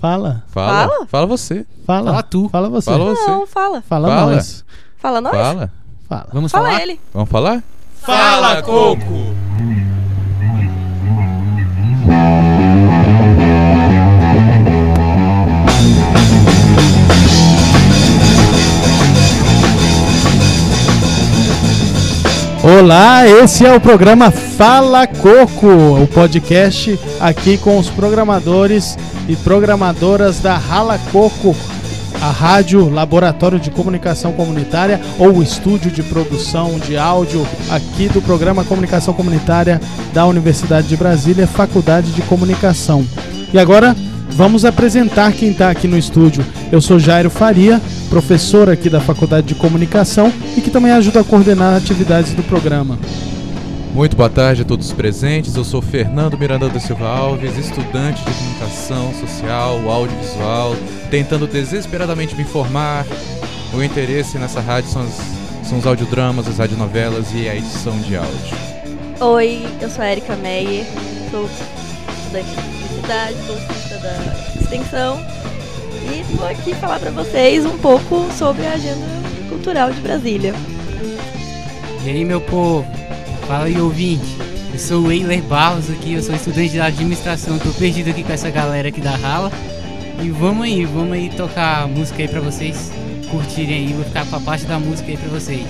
Fala. 0.00 0.42
Fala. 0.48 0.88
Fala? 0.88 1.06
Fala 1.06 1.26
você. 1.26 1.66
Fala. 1.86 2.10
Fala 2.10 2.22
tu. 2.22 2.48
Fala 2.48 2.70
você. 2.70 2.90
Fala 2.90 3.04
você. 3.04 3.30
Não, 3.30 3.46
fala. 3.46 3.82
Fala, 3.82 4.08
Fala. 4.08 4.34
nós. 4.34 4.64
Fala 4.96 5.20
nós. 5.20 5.32
Fala. 5.36 5.70
Fala. 6.08 6.26
Vamos 6.32 6.52
Fala 6.52 6.68
falar? 6.70 6.82
ele. 6.82 7.00
Vamos 7.12 7.28
falar? 7.28 7.62
Fala, 8.00 8.62
Coco! 8.62 9.34
Olá, 22.62 23.26
esse 23.26 23.64
é 23.64 23.74
o 23.74 23.80
programa 23.80 24.30
Fala 24.30 25.06
Coco, 25.06 25.66
o 26.02 26.06
podcast 26.06 26.98
aqui 27.18 27.56
com 27.56 27.78
os 27.78 27.88
programadores 27.88 28.98
e 29.30 29.36
programadoras 29.36 30.40
da 30.40 30.56
Rala 30.56 30.98
Coco, 31.12 31.54
a 32.20 32.30
rádio 32.30 32.88
Laboratório 32.88 33.60
de 33.60 33.70
Comunicação 33.70 34.32
Comunitária 34.32 35.00
ou 35.20 35.40
estúdio 35.40 35.88
de 35.88 36.02
produção 36.02 36.80
de 36.80 36.96
áudio 36.96 37.46
aqui 37.70 38.08
do 38.08 38.20
programa 38.20 38.64
Comunicação 38.64 39.14
Comunitária 39.14 39.80
da 40.12 40.26
Universidade 40.26 40.88
de 40.88 40.96
Brasília, 40.96 41.46
Faculdade 41.46 42.10
de 42.10 42.22
Comunicação. 42.22 43.06
E 43.52 43.58
agora 43.58 43.96
vamos 44.30 44.64
apresentar 44.64 45.32
quem 45.32 45.52
está 45.52 45.70
aqui 45.70 45.86
no 45.86 45.96
estúdio. 45.96 46.44
Eu 46.72 46.80
sou 46.80 46.98
Jairo 46.98 47.30
Faria, 47.30 47.80
professor 48.08 48.68
aqui 48.68 48.90
da 48.90 49.00
Faculdade 49.00 49.46
de 49.46 49.54
Comunicação 49.54 50.32
e 50.56 50.60
que 50.60 50.70
também 50.70 50.90
ajuda 50.90 51.20
a 51.20 51.24
coordenar 51.24 51.76
atividades 51.76 52.32
do 52.32 52.42
programa. 52.42 52.98
Muito 53.92 54.16
boa 54.16 54.30
tarde 54.30 54.62
a 54.62 54.64
todos 54.64 54.86
os 54.86 54.92
presentes. 54.92 55.54
Eu 55.56 55.64
sou 55.64 55.82
Fernando 55.82 56.38
Miranda 56.38 56.68
da 56.68 56.78
Silva 56.78 57.08
Alves, 57.08 57.56
estudante 57.58 58.22
de 58.24 58.30
comunicação 58.32 59.12
social, 59.14 59.90
audiovisual, 59.90 60.76
tentando 61.10 61.46
desesperadamente 61.46 62.34
me 62.36 62.42
informar. 62.42 63.04
O 63.72 63.76
meu 63.76 63.84
interesse 63.84 64.38
nessa 64.38 64.60
rádio 64.60 64.90
são, 64.90 65.02
as- 65.02 65.68
são 65.68 65.78
os 65.78 65.86
audiodramas, 65.86 66.46
as 66.46 66.58
radionovelas 66.58 67.32
e 67.34 67.48
a 67.48 67.56
edição 67.56 67.96
de 68.00 68.16
áudio. 68.16 68.56
Oi, 69.20 69.66
eu 69.80 69.90
sou 69.90 70.02
a 70.04 70.12
Erika 70.12 70.36
Meyer, 70.36 70.86
sou 71.30 71.44
estudante 71.46 72.48
de 72.48 72.62
publicidade, 72.86 73.34
bolsista 73.46 73.98
da 73.98 74.60
extensão 74.60 75.20
e 76.10 76.36
tô 76.36 76.44
aqui 76.46 76.74
falar 76.76 76.98
pra 77.00 77.10
vocês 77.10 77.66
um 77.66 77.76
pouco 77.78 78.26
sobre 78.32 78.66
a 78.66 78.72
agenda 78.72 79.06
cultural 79.48 79.90
de 79.92 80.00
Brasília. 80.00 80.54
E 82.04 82.08
aí, 82.08 82.24
meu 82.24 82.40
povo? 82.40 82.86
Fala 83.50 83.64
aí, 83.64 83.80
ouvinte. 83.80 84.36
Eu 84.72 84.78
sou 84.78 85.02
o 85.06 85.10
Eiler 85.10 85.42
Barros 85.42 85.90
aqui, 85.90 86.12
eu 86.12 86.22
sou 86.22 86.32
estudante 86.32 86.68
de 86.68 86.80
administração, 86.80 87.58
tô 87.58 87.70
perdido 87.70 88.08
aqui 88.08 88.22
com 88.22 88.32
essa 88.32 88.48
galera 88.48 88.86
aqui 88.86 89.00
da 89.00 89.10
Rala. 89.16 89.50
E 90.22 90.30
vamos 90.30 90.66
aí, 90.66 90.84
vamos 90.84 91.14
aí 91.14 91.28
tocar 91.30 91.88
música 91.88 92.22
aí 92.22 92.28
pra 92.28 92.38
vocês 92.38 92.92
curtirem 93.28 93.88
aí, 93.88 93.92
vou 93.92 94.04
ficar 94.04 94.24
com 94.24 94.36
a 94.36 94.40
parte 94.40 94.66
da 94.66 94.78
música 94.78 95.10
aí 95.10 95.16
pra 95.16 95.28
vocês. 95.30 95.66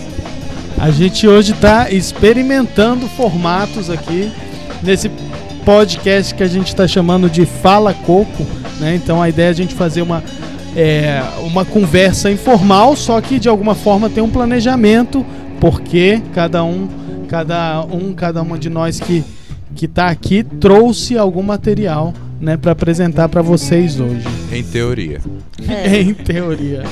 A 0.78 0.90
gente 0.90 1.26
hoje 1.26 1.52
está 1.52 1.90
experimentando 1.90 3.08
formatos 3.08 3.88
aqui 3.88 4.30
nesse 4.82 5.10
podcast 5.64 6.34
que 6.34 6.42
a 6.42 6.48
gente 6.48 6.66
está 6.66 6.86
chamando 6.86 7.30
de 7.30 7.46
Fala 7.46 7.94
Coco, 7.94 8.46
né? 8.78 8.94
Então 8.94 9.22
a 9.22 9.30
ideia 9.30 9.46
é 9.46 9.50
a 9.50 9.54
gente 9.54 9.74
fazer 9.74 10.02
uma 10.02 10.22
é, 10.76 11.22
uma 11.40 11.64
conversa 11.64 12.30
informal, 12.30 12.94
só 12.94 13.18
que 13.22 13.38
de 13.38 13.48
alguma 13.48 13.74
forma 13.74 14.10
tem 14.10 14.22
um 14.22 14.28
planejamento, 14.28 15.24
porque 15.58 16.20
cada 16.34 16.62
um, 16.62 16.99
cada 17.30 17.82
um, 17.84 18.12
cada 18.12 18.42
uma 18.42 18.58
de 18.58 18.68
nós 18.68 18.98
que 18.98 19.22
que 19.72 19.84
está 19.86 20.08
aqui 20.08 20.42
trouxe 20.42 21.16
algum 21.16 21.44
material, 21.44 22.12
né, 22.40 22.56
para 22.56 22.72
apresentar 22.72 23.28
para 23.28 23.40
vocês 23.40 24.00
hoje. 24.00 24.26
Em 24.50 24.64
teoria. 24.64 25.20
É, 25.68 25.94
Em 26.02 26.12
teoria. 26.12 26.82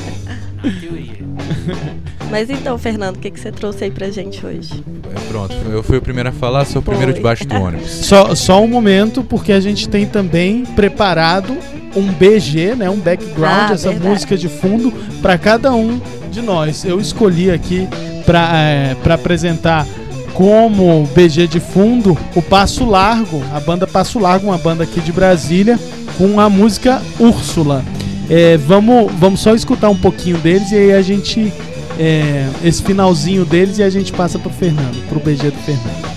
Teoria. 0.80 1.26
mas 2.30 2.48
então, 2.48 2.78
Fernando, 2.78 3.16
o 3.16 3.18
que, 3.18 3.32
que 3.32 3.40
você 3.40 3.50
trouxe 3.50 3.82
aí 3.82 3.90
pra 3.90 4.10
gente 4.10 4.46
hoje? 4.46 4.84
É, 5.12 5.28
pronto, 5.28 5.52
eu 5.72 5.82
fui 5.82 5.98
o 5.98 6.00
primeiro 6.00 6.28
a 6.28 6.32
falar, 6.32 6.64
sou 6.66 6.80
o 6.80 6.84
primeiro 6.84 7.10
Foi. 7.10 7.18
debaixo 7.18 7.44
do 7.48 7.56
ônibus. 7.56 7.90
Só, 8.06 8.32
só 8.36 8.62
um 8.62 8.68
momento, 8.68 9.24
porque 9.24 9.50
a 9.50 9.58
gente 9.60 9.88
tem 9.88 10.06
também 10.06 10.64
preparado 10.64 11.56
um 11.96 12.12
BG, 12.12 12.76
né, 12.76 12.88
um 12.88 13.00
background, 13.00 13.70
Ah, 13.70 13.74
essa 13.74 13.88
verdade. 13.90 14.08
música 14.08 14.36
de 14.36 14.48
fundo 14.48 14.92
para 15.20 15.36
cada 15.36 15.74
um 15.74 16.00
de 16.30 16.42
nós. 16.42 16.84
Eu 16.84 17.00
escolhi 17.00 17.50
aqui 17.50 17.88
para 18.24 19.14
apresentar 19.14 19.84
como 20.38 21.04
BG 21.16 21.48
de 21.48 21.58
fundo 21.58 22.16
o 22.36 22.40
Passo 22.40 22.84
Largo, 22.84 23.42
a 23.52 23.58
banda 23.58 23.88
Passo 23.88 24.20
Largo, 24.20 24.46
uma 24.46 24.56
banda 24.56 24.84
aqui 24.84 25.00
de 25.00 25.10
Brasília, 25.10 25.76
com 26.16 26.38
a 26.38 26.48
música 26.48 27.02
Úrsula. 27.18 27.84
É, 28.30 28.56
vamos, 28.56 29.10
vamos 29.14 29.40
só 29.40 29.52
escutar 29.52 29.90
um 29.90 29.96
pouquinho 29.96 30.38
deles 30.38 30.70
e 30.70 30.76
aí 30.76 30.92
a 30.92 31.02
gente. 31.02 31.52
é, 31.98 32.48
esse 32.62 32.80
finalzinho 32.84 33.44
deles 33.44 33.78
e 33.78 33.82
a 33.82 33.90
gente 33.90 34.12
passa 34.12 34.38
pro 34.38 34.48
Fernando, 34.48 35.04
pro 35.08 35.18
BG 35.18 35.50
do 35.50 35.58
Fernando. 35.58 36.08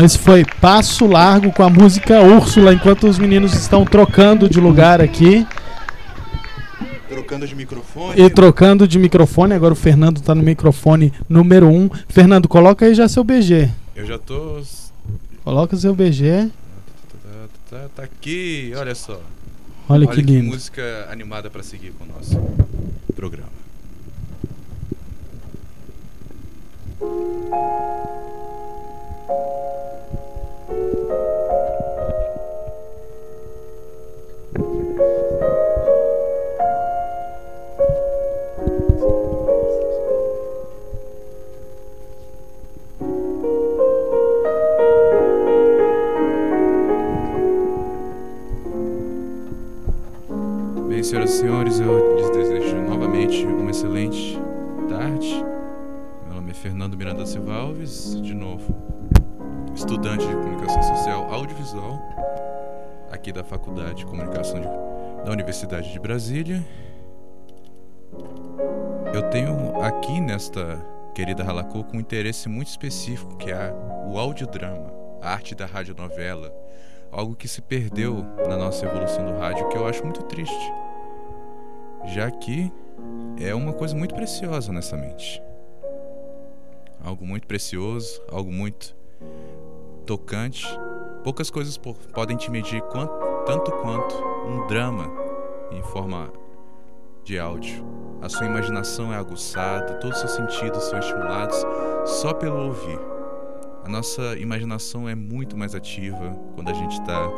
Então 0.00 0.06
esse 0.06 0.18
foi 0.18 0.46
Passo 0.62 1.06
Largo 1.06 1.52
com 1.52 1.62
a 1.62 1.68
música 1.68 2.22
Úrsula, 2.22 2.72
enquanto 2.72 3.06
os 3.06 3.18
meninos 3.18 3.52
estão 3.52 3.84
trocando 3.84 4.48
de 4.48 4.58
lugar 4.58 4.98
aqui 4.98 5.46
Trocando 7.06 7.46
de 7.46 7.54
microfone. 7.54 8.18
e 8.18 8.30
trocando 8.30 8.88
de 8.88 8.98
microfone. 8.98 9.52
Agora 9.52 9.74
o 9.74 9.76
Fernando 9.76 10.22
tá 10.22 10.34
no 10.34 10.42
microfone 10.42 11.12
número 11.28 11.68
1. 11.68 11.70
Um. 11.70 11.90
Fernando, 12.08 12.48
coloca 12.48 12.86
aí 12.86 12.94
já 12.94 13.08
seu 13.08 13.22
BG. 13.22 13.68
Eu 13.94 14.06
já 14.06 14.18
tô. 14.18 14.62
Coloca 15.44 15.76
seu 15.76 15.94
BG. 15.94 16.48
Tá, 17.68 17.86
tá, 17.94 18.02
aqui, 18.02 18.72
olha 18.74 18.94
só. 18.94 19.20
Olha, 19.86 20.06
que 20.06 20.22
lindo. 20.22 20.46
música 20.46 21.08
animada 21.12 21.50
pra 21.50 21.62
seguir 21.62 21.92
com 21.92 22.04
o 22.04 22.08
nosso 22.08 22.40
programa. 23.14 23.50
Bem, 50.88 51.04
senhoras 51.04 51.30
e 51.30 51.38
senhores, 51.38 51.80
eu 51.80 52.16
lhes 52.16 52.30
desejo 52.30 52.76
novamente 52.82 53.46
uma 53.46 53.70
excelente 53.70 54.38
tarde. 54.88 55.44
Meu 56.26 56.34
nome 56.34 56.50
é 56.50 56.54
Fernando 56.54 56.96
Miranda 56.96 57.24
Silva 57.24 57.54
Alves, 57.54 58.20
de 58.20 58.34
novo, 58.34 58.74
estudante 59.74 60.26
de 60.26 60.34
comunicação 60.34 60.82
social 60.82 61.32
audiovisual, 61.32 61.98
aqui 63.10 63.32
da 63.32 63.42
Faculdade 63.44 63.94
de 63.96 64.06
Comunicação 64.06 64.60
de- 64.60 65.24
da 65.24 65.30
Universidade 65.32 65.92
de 65.92 65.98
Brasília. 65.98 66.64
Eu 69.12 69.22
tenho 69.30 69.80
aqui 69.82 70.20
nesta 70.20 70.78
querida 71.14 71.42
Ralacoco 71.42 71.96
um 71.96 72.00
interesse 72.00 72.48
muito 72.48 72.68
específico, 72.68 73.36
que 73.36 73.50
é 73.50 73.72
o 74.06 74.18
audiodrama, 74.18 74.92
a 75.20 75.30
arte 75.32 75.54
da 75.54 75.66
radionovela, 75.66 76.52
algo 77.10 77.34
que 77.34 77.48
se 77.48 77.60
perdeu 77.60 78.24
na 78.48 78.56
nossa 78.56 78.86
evolução 78.86 79.24
do 79.26 79.38
rádio, 79.38 79.68
que 79.68 79.76
eu 79.76 79.86
acho 79.86 80.02
muito 80.04 80.22
triste, 80.24 80.72
já 82.06 82.30
que 82.30 82.72
é 83.40 83.54
uma 83.54 83.72
coisa 83.72 83.96
muito 83.96 84.14
preciosa 84.14 84.72
nessa 84.72 84.96
mente. 84.96 85.42
Algo 87.02 87.26
muito 87.26 87.46
precioso, 87.46 88.22
algo 88.30 88.52
muito 88.52 88.94
tocante. 90.00 90.66
Poucas 91.22 91.50
coisas 91.50 91.76
po- 91.76 91.94
podem 92.14 92.36
te 92.36 92.50
medir 92.50 92.80
quanto, 92.82 93.12
tanto 93.44 93.70
quanto 93.72 94.14
um 94.46 94.66
drama 94.66 95.10
em 95.70 95.82
forma 95.82 96.32
de 97.24 97.38
áudio. 97.38 97.84
A 98.22 98.28
sua 98.28 98.46
imaginação 98.46 99.12
é 99.12 99.16
aguçada, 99.16 99.94
todos 99.94 100.22
os 100.22 100.30
seus 100.30 100.50
sentidos 100.50 100.82
são 100.84 100.98
estimulados 100.98 101.64
só 102.04 102.32
pelo 102.34 102.66
ouvir. 102.66 102.98
A 103.84 103.88
nossa 103.88 104.36
imaginação 104.38 105.08
é 105.08 105.14
muito 105.14 105.56
mais 105.56 105.74
ativa 105.74 106.36
quando 106.54 106.70
a 106.70 106.74
gente 106.74 106.92
está 106.92 107.28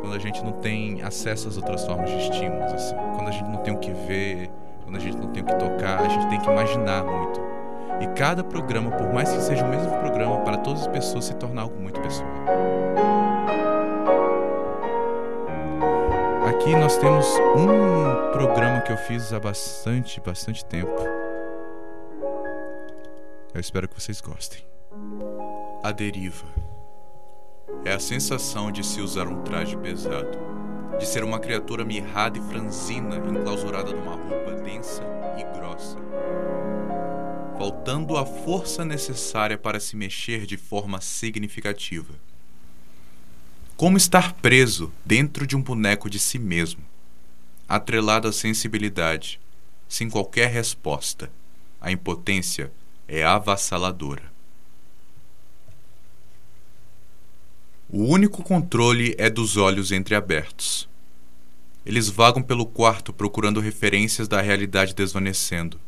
quando 0.00 0.14
a 0.14 0.18
gente 0.20 0.44
não 0.44 0.52
tem 0.52 1.02
acesso 1.02 1.48
às 1.48 1.56
outras 1.56 1.84
formas 1.84 2.08
de 2.08 2.16
estímulos, 2.18 2.72
assim. 2.72 2.94
Quando 3.16 3.26
a 3.28 3.32
gente 3.32 3.50
não 3.50 3.58
tem 3.58 3.74
o 3.74 3.78
que 3.78 3.90
ver, 3.92 4.48
quando 4.84 4.94
a 4.96 5.00
gente 5.00 5.16
não 5.16 5.26
tem 5.32 5.42
o 5.42 5.46
que 5.46 5.54
tocar, 5.56 6.00
a 6.00 6.08
gente 6.08 6.28
tem 6.28 6.40
que 6.40 6.48
imaginar 6.48 7.02
muito. 7.02 7.40
E 8.00 8.06
cada 8.16 8.44
programa, 8.44 8.90
por 8.92 9.12
mais 9.12 9.30
que 9.30 9.40
seja 9.40 9.64
o 9.64 9.68
mesmo 9.68 9.90
programa, 9.98 10.40
para 10.40 10.58
todas 10.58 10.82
as 10.82 10.88
pessoas 10.88 11.24
se 11.24 11.34
torna 11.34 11.62
algo 11.62 11.78
muito 11.80 12.00
pessoal. 12.00 12.28
Aqui 16.48 16.74
nós 16.76 16.96
temos 16.96 17.26
um 17.56 18.32
programa 18.32 18.80
que 18.80 18.92
eu 18.92 18.96
fiz 18.96 19.32
há 19.32 19.40
bastante, 19.40 20.20
bastante 20.20 20.64
tempo. 20.64 20.96
Eu 23.54 23.60
espero 23.60 23.88
que 23.88 24.00
vocês 24.00 24.20
gostem. 24.20 24.62
A 25.82 25.92
deriva 25.92 26.46
é 27.84 27.92
a 27.92 27.98
sensação 27.98 28.70
de 28.70 28.84
se 28.84 29.00
usar 29.00 29.26
um 29.26 29.42
traje 29.42 29.76
pesado, 29.76 30.38
de 30.98 31.06
ser 31.06 31.24
uma 31.24 31.38
criatura 31.38 31.84
mirrada 31.84 32.38
e 32.38 32.42
franzina 32.42 33.16
enclausurada 33.16 33.92
numa 33.92 34.16
roupa 34.16 34.52
densa 34.62 35.02
e 35.38 35.44
grossa, 35.58 35.96
faltando 37.58 38.16
a 38.16 38.24
força 38.24 38.84
necessária 38.84 39.58
para 39.58 39.80
se 39.80 39.96
mexer 39.96 40.46
de 40.46 40.56
forma 40.56 41.00
significativa. 41.00 42.14
Como 43.76 43.96
estar 43.96 44.34
preso 44.34 44.92
dentro 45.04 45.44
de 45.44 45.56
um 45.56 45.62
boneco 45.62 46.08
de 46.08 46.20
si 46.20 46.38
mesmo, 46.38 46.80
atrelado 47.68 48.28
à 48.28 48.32
sensibilidade, 48.32 49.40
sem 49.88 50.08
qualquer 50.08 50.50
resposta. 50.50 51.30
A 51.80 51.90
impotência 51.90 52.70
é 53.08 53.24
avassaladora. 53.24 54.32
O 57.90 58.04
único 58.04 58.42
controle 58.44 59.16
é 59.18 59.28
dos 59.28 59.56
olhos 59.56 59.90
entreabertos. 59.90 60.88
Eles 61.84 62.08
vagam 62.08 62.42
pelo 62.42 62.66
quarto 62.66 63.12
procurando 63.12 63.60
referências 63.60 64.28
da 64.28 64.40
realidade 64.40 64.94
desvanecendo. 64.94 65.80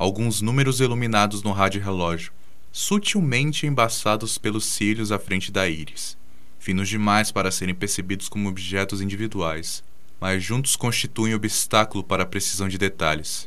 Alguns 0.00 0.40
números 0.40 0.80
iluminados 0.80 1.42
no 1.42 1.52
rádio 1.52 1.82
relógio, 1.82 2.32
sutilmente 2.72 3.66
embaçados 3.66 4.38
pelos 4.38 4.64
cílios 4.64 5.12
à 5.12 5.18
frente 5.18 5.52
da 5.52 5.68
íris, 5.68 6.16
finos 6.58 6.88
demais 6.88 7.30
para 7.30 7.50
serem 7.50 7.74
percebidos 7.74 8.26
como 8.26 8.48
objetos 8.48 9.02
individuais, 9.02 9.84
mas 10.18 10.42
juntos 10.42 10.74
constituem 10.74 11.34
obstáculo 11.34 12.02
para 12.02 12.22
a 12.22 12.26
precisão 12.26 12.66
de 12.66 12.78
detalhes. 12.78 13.46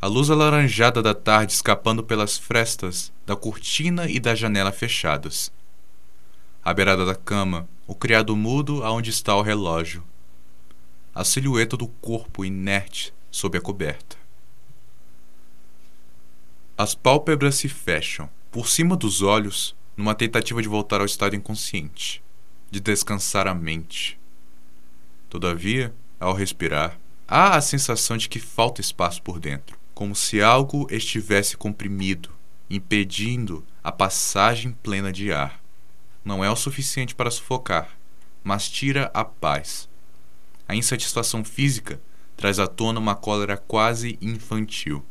A 0.00 0.06
luz 0.06 0.30
alaranjada 0.30 1.02
da 1.02 1.12
tarde 1.12 1.52
escapando 1.52 2.02
pelas 2.02 2.38
frestas 2.38 3.12
da 3.26 3.36
cortina 3.36 4.08
e 4.08 4.18
da 4.18 4.34
janela 4.34 4.72
fechadas 4.72 5.52
à 6.64 6.72
beirada 6.72 7.04
da 7.04 7.14
cama, 7.14 7.68
o 7.86 7.94
criado 7.94 8.34
mudo 8.34 8.82
aonde 8.82 9.10
está 9.10 9.36
o 9.36 9.42
relógio. 9.42 10.02
A 11.14 11.24
silhueta 11.24 11.76
do 11.76 11.88
corpo 11.88 12.42
inerte 12.42 13.12
sob 13.30 13.58
a 13.58 13.60
coberta. 13.60 14.23
As 16.76 16.94
pálpebras 16.94 17.56
se 17.56 17.68
fecham, 17.68 18.28
por 18.50 18.68
cima 18.68 18.96
dos 18.96 19.22
olhos, 19.22 19.74
numa 19.96 20.14
tentativa 20.14 20.60
de 20.60 20.68
voltar 20.68 21.00
ao 21.00 21.06
estado 21.06 21.36
inconsciente, 21.36 22.22
de 22.70 22.80
descansar 22.80 23.46
a 23.46 23.54
mente. 23.54 24.18
Todavia, 25.28 25.94
ao 26.18 26.34
respirar, 26.34 26.98
há 27.28 27.56
a 27.56 27.60
sensação 27.60 28.16
de 28.16 28.28
que 28.28 28.40
falta 28.40 28.80
espaço 28.80 29.22
por 29.22 29.38
dentro, 29.38 29.78
como 29.94 30.14
se 30.14 30.42
algo 30.42 30.86
estivesse 30.90 31.56
comprimido, 31.56 32.30
impedindo 32.68 33.64
a 33.82 33.92
passagem 33.92 34.72
plena 34.82 35.12
de 35.12 35.32
ar 35.32 35.64
não 36.24 36.42
é 36.42 36.50
o 36.50 36.56
suficiente 36.56 37.14
para 37.14 37.30
sufocar, 37.30 37.90
mas 38.42 38.68
tira 38.68 39.10
a 39.12 39.24
paz. 39.24 39.88
A 40.66 40.74
insatisfação 40.74 41.44
física 41.44 42.00
traz 42.34 42.58
à 42.58 42.66
tona 42.66 42.98
uma 42.98 43.14
cólera 43.14 43.58
quase 43.58 44.18
infantil. 44.22 45.04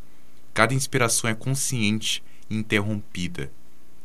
Cada 0.54 0.74
inspiração 0.74 1.30
é 1.30 1.34
consciente 1.34 2.24
e 2.50 2.56
interrompida. 2.56 3.52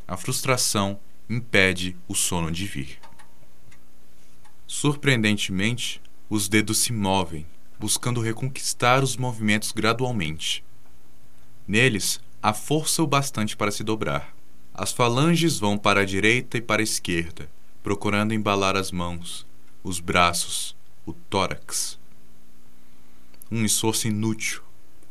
A 0.07 0.17
frustração 0.17 0.99
impede 1.29 1.95
o 2.07 2.15
sono 2.15 2.51
de 2.51 2.65
vir. 2.65 2.99
Surpreendentemente, 4.65 6.01
os 6.29 6.47
dedos 6.47 6.79
se 6.79 6.91
movem, 6.91 7.45
buscando 7.79 8.21
reconquistar 8.21 9.03
os 9.03 9.15
movimentos 9.15 9.71
gradualmente. 9.71 10.63
Neles, 11.67 12.19
há 12.41 12.53
força 12.53 13.03
o 13.03 13.07
bastante 13.07 13.55
para 13.55 13.71
se 13.71 13.83
dobrar. 13.83 14.35
As 14.73 14.91
falanges 14.91 15.59
vão 15.59 15.77
para 15.77 16.01
a 16.01 16.05
direita 16.05 16.57
e 16.57 16.61
para 16.61 16.81
a 16.81 16.83
esquerda, 16.83 17.49
procurando 17.83 18.33
embalar 18.33 18.75
as 18.75 18.91
mãos, 18.91 19.45
os 19.83 19.99
braços, 19.99 20.75
o 21.05 21.13
tórax. 21.13 21.99
Um 23.51 23.65
esforço 23.65 24.07
inútil. 24.07 24.68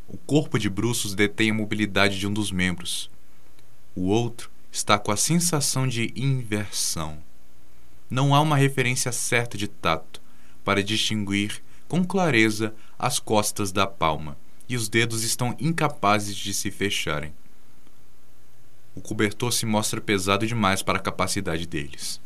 O 0.09 0.17
corpo 0.17 0.59
de 0.59 0.69
bruços 0.69 1.15
detém 1.15 1.51
a 1.51 1.55
mobilidade 1.55 2.19
de 2.19 2.27
um 2.27 2.33
dos 2.33 2.51
membros. 2.51 3.11
O 3.95 4.07
outro 4.07 4.51
está 4.73 4.99
com 4.99 5.13
a 5.13 5.17
sensação 5.17 5.87
de 5.87 6.13
inversão. 6.17 7.19
Não 8.11 8.35
há 8.35 8.41
uma 8.41 8.57
referência 8.57 9.13
certa 9.13 9.59
de 9.59 9.69
tato 9.69 10.21
para 10.65 10.83
distinguir 10.83 11.63
com 11.87 12.05
clareza 12.05 12.75
as 12.99 13.19
costas 13.19 13.71
da 13.71 13.87
palma, 13.87 14.37
e 14.69 14.77
os 14.77 14.89
dedos 14.89 15.23
estão 15.23 15.55
incapazes 15.61 16.37
de 16.37 16.53
se 16.53 16.71
fecharem 16.71 17.33
o 18.99 19.01
cobertor 19.01 19.53
se 19.53 19.65
mostra 19.65 20.01
pesado 20.01 20.45
demais 20.45 20.83
para 20.83 20.99
a 20.99 21.03
capacidade 21.03 21.67
deles. 21.67 22.21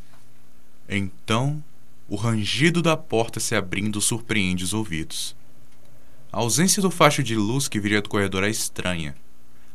Então, 0.89 1.63
o 2.09 2.17
rangido 2.17 2.81
da 2.81 2.97
porta 2.97 3.39
se 3.39 3.55
abrindo 3.55 4.01
surpreende 4.01 4.65
os 4.65 4.73
ouvidos. 4.73 5.37
A 6.33 6.39
ausência 6.39 6.81
do 6.81 6.91
facho 6.91 7.23
de 7.23 7.37
luz 7.37 7.69
que 7.69 7.79
viria 7.79 8.01
do 8.01 8.09
corredor 8.09 8.43
é 8.43 8.49
estranha, 8.49 9.15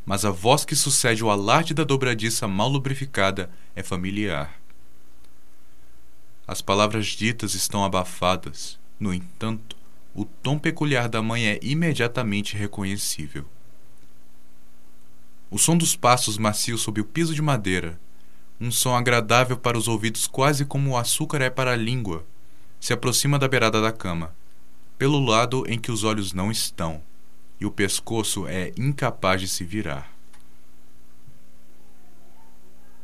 mas 0.04 0.26
a 0.26 0.32
voz 0.32 0.66
que 0.66 0.76
sucede 0.76 1.24
o 1.24 1.30
alarde 1.30 1.72
da 1.72 1.84
dobradiça 1.84 2.48
mal 2.48 2.68
lubrificada 2.68 3.52
é 3.76 3.84
familiar. 3.84 4.60
As 6.48 6.60
palavras 6.60 7.08
ditas 7.08 7.54
estão 7.54 7.86
abafadas, 7.86 8.80
no 9.00 9.14
entanto, 9.14 9.78
o 10.16 10.26
tom 10.26 10.58
peculiar 10.58 11.08
da 11.08 11.22
mãe 11.22 11.46
é 11.48 11.60
imediatamente 11.62 12.58
reconhecível. 12.58 13.46
O 15.52 15.60
som 15.60 15.78
dos 15.78 15.96
passos 15.96 16.40
macios 16.40 16.82
sob 16.82 17.00
o 17.00 17.06
piso 17.06 17.36
de 17.36 17.42
madeira, 17.42 18.00
um 18.60 18.72
som 18.72 18.96
agradável 18.96 19.58
para 19.58 19.78
os 19.78 19.88
ouvidos, 19.88 20.26
quase 20.26 20.66
como 20.66 20.90
o 20.90 20.98
açúcar 20.98 21.40
é 21.40 21.52
para 21.52 21.74
a 21.74 21.76
língua, 21.76 22.26
se 22.80 22.94
aproxima 22.94 23.38
da 23.38 23.48
beirada 23.48 23.80
da 23.80 23.92
cama, 23.92 24.34
pelo 24.98 25.20
lado 25.20 25.64
em 25.68 25.80
que 25.80 25.92
os 25.92 26.04
olhos 26.04 26.34
não 26.34 26.52
estão, 26.52 27.02
e 27.60 27.66
o 27.66 27.72
pescoço 27.72 28.48
é 28.48 28.72
incapaz 28.78 29.42
de 29.42 29.48
se 29.48 29.64
virar. 29.64 30.12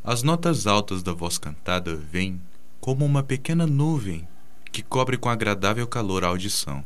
As 0.04 0.22
notas 0.22 0.68
altas 0.68 1.02
da 1.02 1.14
voz 1.14 1.38
cantada 1.38 1.96
vêm 1.96 2.42
como 2.80 3.06
uma 3.06 3.24
pequena 3.24 3.66
nuvem 3.66 4.28
que 4.72 4.84
cobre 4.84 5.18
com 5.18 5.30
agradável 5.30 5.88
calor 5.88 6.24
a 6.24 6.28
audição. 6.28 6.84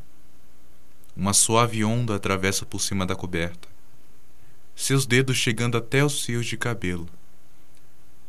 Uma 1.16 1.34
suave 1.34 1.84
onda 1.84 2.16
atravessa 2.16 2.66
por 2.66 2.80
cima 2.80 3.06
da 3.06 3.16
coberta 3.16 3.68
seus 4.78 5.08
dedos 5.08 5.36
chegando 5.36 5.76
até 5.76 6.06
os 6.06 6.24
fios 6.24 6.46
de 6.46 6.56
cabelo. 6.56 7.10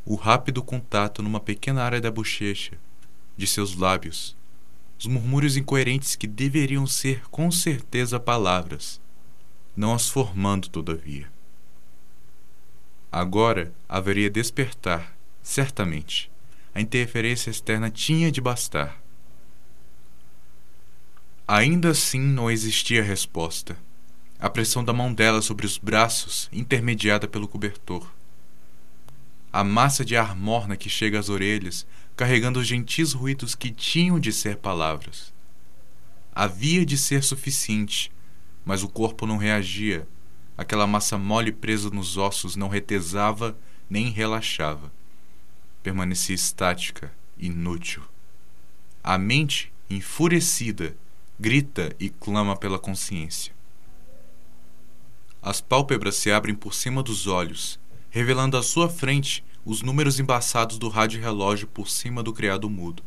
O 0.03 0.15
rápido 0.15 0.63
contato 0.63 1.23
numa 1.23 1.39
pequena 1.39 1.83
área 1.83 2.01
da 2.01 2.11
bochecha, 2.11 2.79
de 3.37 3.47
seus 3.47 3.77
lábios, 3.77 4.35
os 4.99 5.07
murmúrios 5.07 5.57
incoerentes 5.57 6.17
que 6.17 6.27
deveriam 6.27 6.87
ser 6.87 7.23
com 7.31 7.51
certeza 7.51 8.19
palavras, 8.19 9.01
não 9.77 9.95
as 9.95 10.09
formando, 10.09 10.69
todavia. 10.69 11.31
Agora 13.11 13.73
haveria 13.89 14.29
despertar, 14.29 15.17
certamente. 15.43 16.31
A 16.75 16.81
interferência 16.81 17.51
externa 17.51 17.91
tinha 17.91 18.31
de 18.31 18.41
bastar. 18.41 19.01
Ainda 21.47 21.91
assim 21.91 22.21
não 22.21 22.51
existia 22.51 23.03
resposta 23.03 23.77
a 24.39 24.49
pressão 24.49 24.85
da 24.85 24.93
mão 24.93 25.13
dela 25.13 25.43
sobre 25.43 25.67
os 25.67 25.79
braços, 25.79 26.49
intermediada 26.53 27.27
pelo 27.27 27.49
cobertor. 27.49 28.09
A 29.53 29.65
massa 29.65 30.05
de 30.05 30.17
ar 30.17 30.37
morna 30.37 30.77
que 30.77 30.89
chega 30.89 31.19
às 31.19 31.29
orelhas, 31.29 31.85
carregando 32.19 32.59
os 32.59 32.67
gentis 32.67 33.13
ruídos 33.13 33.55
que 33.55 33.71
tinham 33.71 34.19
de 34.19 34.33
ser 34.33 34.57
palavras. 34.57 35.33
Havia 36.35 36.85
de 36.85 36.99
ser 36.99 37.23
suficiente, 37.23 38.11
mas 38.65 38.83
o 38.83 38.89
corpo 38.89 39.25
não 39.25 39.37
reagia. 39.37 40.05
Aquela 40.57 40.85
massa 40.85 41.17
mole 41.17 41.53
presa 41.53 41.91
nos 41.91 42.17
ossos 42.17 42.57
não 42.57 42.67
retesava 42.67 43.57
nem 43.89 44.11
relaxava. 44.11 44.93
Permanecia 45.81 46.35
estática, 46.35 47.15
inútil. 47.39 48.03
A 49.01 49.17
mente, 49.17 49.73
enfurecida, 49.89 50.97
grita 51.39 51.95
e 52.01 52.11
clama 52.11 52.57
pela 52.57 52.81
consciência. 52.81 53.53
As 55.41 55.61
pálpebras 55.61 56.17
se 56.17 56.33
abrem 56.33 56.57
por 56.57 56.75
cima 56.75 57.01
dos 57.01 57.29
olhos, 57.29 57.79
revelando 58.11 58.57
à 58.57 58.63
sua 58.65 58.89
frente 58.89 59.45
os 59.69 59.83
números 59.83 60.19
embaçados 60.19 60.79
do 60.79 60.89
rádio 60.89 61.21
relógio 61.21 61.67
por 61.67 61.91
cima 61.91 62.23
do 62.23 62.33
criado 62.33 62.71
mudo. 62.71 63.03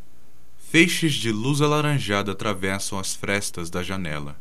Feixes 0.70 1.16
de 1.16 1.32
luz 1.32 1.60
alaranjada 1.60 2.34
atravessam 2.34 3.00
as 3.00 3.16
frestas 3.16 3.72
da 3.72 3.82
janela. 3.82 4.40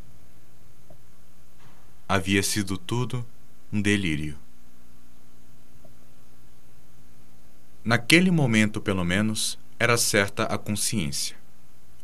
Havia 2.07 2.43
sido 2.43 2.77
tudo 2.77 3.25
um 3.73 3.81
delírio. 3.81 4.37
Naquele 7.83 8.31
momento, 8.31 8.83
pelo 8.83 9.03
menos, 9.03 9.59
era 9.79 9.97
certa 9.97 10.45
a 10.45 10.59
consciência. 10.59 11.37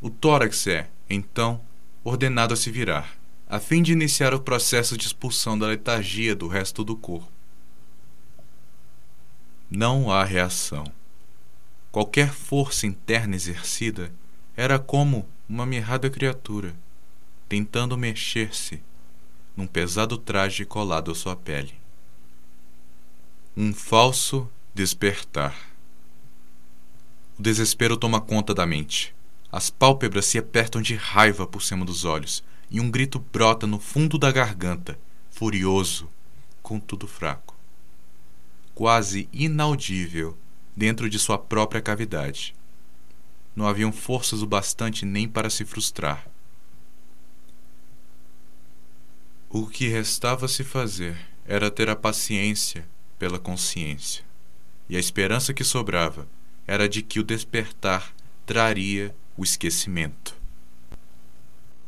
O 0.01 0.09
tórax 0.09 0.67
é, 0.67 0.89
então, 1.11 1.61
ordenado 2.03 2.55
a 2.55 2.57
se 2.57 2.71
virar, 2.71 3.19
a 3.47 3.61
fim 3.61 3.83
de 3.83 3.93
iniciar 3.93 4.33
o 4.33 4.41
processo 4.41 4.97
de 4.97 5.07
expulsão 5.07 5.59
da 5.59 5.67
letargia 5.67 6.35
do 6.35 6.49
resto 6.49 6.83
do 6.83 6.97
corpo. 6.97 7.36
Não 9.71 10.13
há 10.13 10.23
reação. 10.23 10.85
Qualquer 11.91 12.33
força 12.33 12.87
interna 12.87 13.35
exercida 13.35 14.13
era 14.57 14.79
como 14.79 15.29
uma 15.49 15.67
mirrada 15.67 16.09
criatura, 16.09 16.73
tentando 17.49 17.99
mexer-se 17.99 18.81
num 19.57 19.67
pesado 19.67 20.17
traje 20.17 20.65
colado 20.65 21.11
à 21.11 21.15
sua 21.17 21.35
pele. 21.35 21.75
Um 23.57 23.75
falso 23.75 24.49
despertar. 24.73 25.57
O 27.37 27.43
desespero 27.43 27.97
toma 27.97 28.21
conta 28.21 28.55
da 28.55 28.65
mente. 28.65 29.13
As 29.51 29.69
pálpebras 29.69 30.27
se 30.27 30.39
apertam 30.39 30.81
de 30.81 30.95
raiva 30.95 31.45
por 31.45 31.61
cima 31.61 31.85
dos 31.85 32.05
olhos 32.05 32.45
e 32.71 32.81
um 32.81 32.89
grito 32.89 33.19
brota 33.19 33.67
no 33.67 33.81
fundo 33.81 34.17
da 34.17 34.31
garganta, 34.31 34.97
furioso, 35.29 36.09
contudo 36.63 37.09
fraco. 37.09 37.56
Quase 38.77 39.27
inaudível 39.33 40.37
dentro 40.77 41.09
de 41.09 41.19
sua 41.19 41.39
própria 41.39 41.81
cavidade. 41.81 42.55
Não 43.57 43.67
haviam 43.67 43.91
forças 43.91 44.43
o 44.43 44.47
bastante 44.47 45.07
nem 45.07 45.27
para 45.27 45.49
se 45.49 45.65
frustrar. 45.65 46.29
O 49.49 49.67
que 49.67 49.89
restava 49.89 50.47
se 50.47 50.63
fazer 50.63 51.17
era 51.47 51.71
ter 51.71 51.89
a 51.89 51.97
paciência 51.97 52.85
pela 53.19 53.39
consciência. 53.39 54.23
E 54.91 54.97
a 54.97 55.01
esperança 55.01 55.55
que 55.55 55.65
sobrava 55.65 56.29
era 56.67 56.87
de 56.87 57.01
que 57.01 57.19
o 57.19 57.25
despertar 57.25 58.13
traria 58.45 59.15
o 59.39 59.43
esquecimento. 59.43 60.37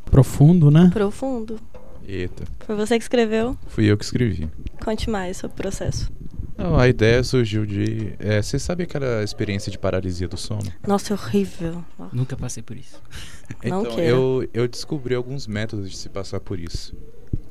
Profundo, 0.07 0.71
né? 0.71 0.89
Profundo. 0.91 1.61
Eita, 2.07 2.45
Foi 2.61 2.75
você 2.75 2.97
que 2.97 3.05
escreveu? 3.05 3.59
fui 3.67 3.85
eu 3.85 3.99
que 3.99 4.05
escrevi. 4.05 4.49
Conte 4.83 5.11
mais 5.11 5.37
sobre 5.37 5.53
o 5.53 5.59
processo. 5.59 6.11
Não, 6.59 6.77
a 6.77 6.89
ideia 6.89 7.23
surgiu 7.23 7.65
de. 7.65 8.15
é, 8.19 8.43
você 8.43 8.59
sabe 8.59 8.83
aquela 8.83 9.23
experiência 9.23 9.71
de 9.71 9.79
paralisia 9.79 10.27
do 10.27 10.37
sono? 10.37 10.71
Nossa, 10.85 11.13
é 11.13 11.17
horrível. 11.17 11.85
Nunca 12.13 12.37
passei 12.37 12.63
por 12.63 12.77
isso. 12.77 13.01
Então, 13.65 13.99
eu, 13.99 14.47
eu 14.53 14.69
descobri 14.69 15.15
alguns 15.15 15.47
métodos 15.47 15.91
de 15.91 15.97
se 15.97 16.11
passar 16.11 16.39
por 16.39 16.61
isso. 16.61 16.95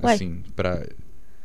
Ué? 0.03 0.13
Assim, 0.13 0.43
pra. 0.55 0.85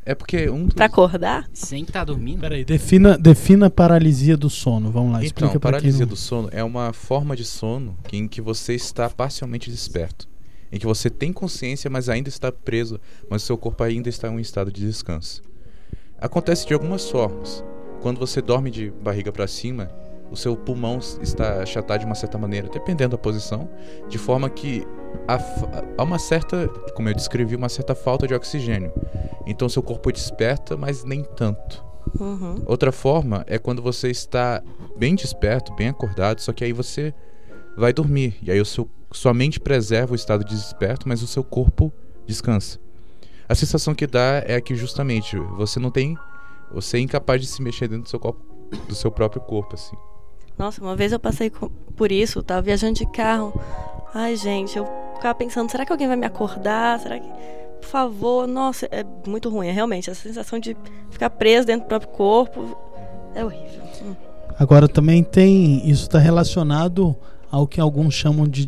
É 0.05 0.15
porque 0.15 0.51
um 0.51 0.67
dos. 0.67 0.75
Pra 0.75 0.85
acordar? 0.85 1.49
Sem 1.55 1.85
estar 1.85 2.05
dormindo? 2.05 2.41
Peraí, 2.41 2.63
defina, 2.63 3.17
defina 3.17 3.71
paralisia 3.71 4.37
do 4.37 4.51
sono. 4.51 4.91
Vamos 4.91 5.11
lá, 5.15 5.25
explica 5.25 5.49
Então, 5.49 5.61
pra 5.61 5.71
quem 5.71 5.81
paralisia 5.81 6.05
não... 6.05 6.11
do 6.11 6.17
sono 6.17 6.51
é 6.53 6.63
uma 6.63 6.93
forma 6.93 7.35
de 7.35 7.47
sono 7.47 7.97
em 8.13 8.29
que 8.29 8.43
você 8.43 8.75
está 8.75 9.09
parcialmente 9.09 9.71
desperto. 9.71 10.29
Em 10.71 10.79
que 10.79 10.87
você 10.87 11.09
tem 11.09 11.33
consciência, 11.33 11.89
mas 11.89 12.11
ainda 12.11 12.29
está 12.29 12.53
preso, 12.53 13.01
mas 13.31 13.43
o 13.43 13.47
seu 13.47 13.57
corpo 13.57 13.83
ainda 13.85 14.11
está 14.11 14.29
em 14.29 14.33
um 14.33 14.41
estado 14.41 14.71
de 14.71 14.83
descanso. 14.83 15.43
Acontece 16.23 16.65
de 16.65 16.73
algumas 16.73 17.11
formas. 17.11 17.65
Quando 18.01 18.21
você 18.21 18.41
dorme 18.41 18.71
de 18.71 18.93
barriga 18.93 19.33
para 19.33 19.49
cima, 19.49 19.91
o 20.31 20.37
seu 20.37 20.57
pulmão 20.57 21.01
está 21.21 21.63
achatado 21.63 21.99
de 22.01 22.07
uma 22.07 22.15
certa 22.15 22.39
maneira, 22.39 22.69
dependendo 22.69 23.11
da 23.11 23.19
posição, 23.19 23.69
de 24.09 24.19
forma 24.19 24.49
que 24.49 24.87
há 25.27 26.03
uma 26.03 26.21
certa, 26.21 26.69
como 26.95 27.09
eu 27.09 27.15
descrevi, 27.15 27.57
uma 27.57 27.69
certa 27.69 27.93
falta 27.95 28.27
de 28.27 28.35
oxigênio. 28.35 28.93
Então 29.47 29.69
seu 29.69 29.83
corpo 29.83 30.13
desperta, 30.13 30.77
mas 30.77 31.03
nem 31.03 31.25
tanto. 31.25 31.85
Uhum. 32.19 32.63
Outra 32.67 32.93
forma 32.93 33.45
é 33.49 33.59
quando 33.59 33.83
você 33.83 34.09
está 34.09 34.63
bem 34.97 35.17
desperto, 35.17 35.75
bem 35.75 35.89
acordado, 35.89 36.41
só 36.41 36.53
que 36.53 36.63
aí 36.63 36.73
você 36.73 37.13
vai 37.77 37.93
dormir. 37.93 38.37
E 38.41 38.51
aí 38.53 38.61
o 38.61 38.65
seu, 38.65 38.89
sua 39.11 39.35
mente 39.35 39.59
preserva 39.59 40.13
o 40.13 40.17
estado 40.17 40.45
de 40.45 40.55
desperto, 40.55 41.09
mas 41.09 41.21
o 41.21 41.27
seu 41.27 41.43
corpo 41.43 41.93
descansa. 42.27 42.79
A 43.49 43.55
sensação 43.55 43.95
que 43.95 44.07
dá 44.07 44.43
é 44.47 44.61
que 44.61 44.75
justamente 44.75 45.37
você 45.37 45.79
não 45.79 45.91
tem. 45.91 46.17
Você 46.73 46.97
é 46.97 47.01
incapaz 47.01 47.41
de 47.41 47.47
se 47.47 47.63
mexer 47.63 47.89
dentro 47.89 48.05
do 48.05 48.09
seu, 48.09 48.19
corpo, 48.19 48.41
do 48.89 48.95
seu 48.95 49.11
próprio 49.11 49.43
corpo, 49.43 49.75
assim. 49.75 49.97
Nossa, 50.59 50.83
uma 50.83 50.97
vez 50.97 51.13
eu 51.13 51.19
passei 51.19 51.51
por 51.97 52.13
isso, 52.13 52.43
tava 52.43 52.63
viajando 52.63 52.95
de 52.95 53.07
carro. 53.07 53.53
Ai, 54.15 54.37
gente, 54.37 54.77
eu 54.77 54.87
ficava 55.15 55.35
pensando, 55.35 55.71
será 55.71 55.85
que 55.85 55.93
alguém 55.93 56.07
vai 56.07 56.17
me 56.17 56.27
acordar? 56.27 57.01
Será 57.01 57.19
que. 57.19 57.29
Por 57.81 57.89
favor, 57.89 58.47
nossa, 58.47 58.87
é 58.93 59.05
muito 59.27 59.49
ruim. 59.51 59.67
É 59.67 59.73
realmente 59.73 60.09
essa 60.09 60.23
sensação 60.23 60.59
de 60.59 60.77
ficar 61.11 61.31
preso 61.31 61.67
dentro 61.67 61.85
do 61.85 61.89
próprio 61.89 62.11
corpo. 62.11 62.79
É 63.35 63.45
horrível. 63.45 63.83
Hum. 64.05 64.15
Agora 64.59 64.89
também 64.89 65.25
tem. 65.25 65.89
Isso 65.89 66.05
está 66.05 66.19
relacionado 66.19 67.17
ao 67.53 67.67
que 67.67 67.79
alguns 67.81 68.15
chamam 68.15 68.49
de 68.49 68.67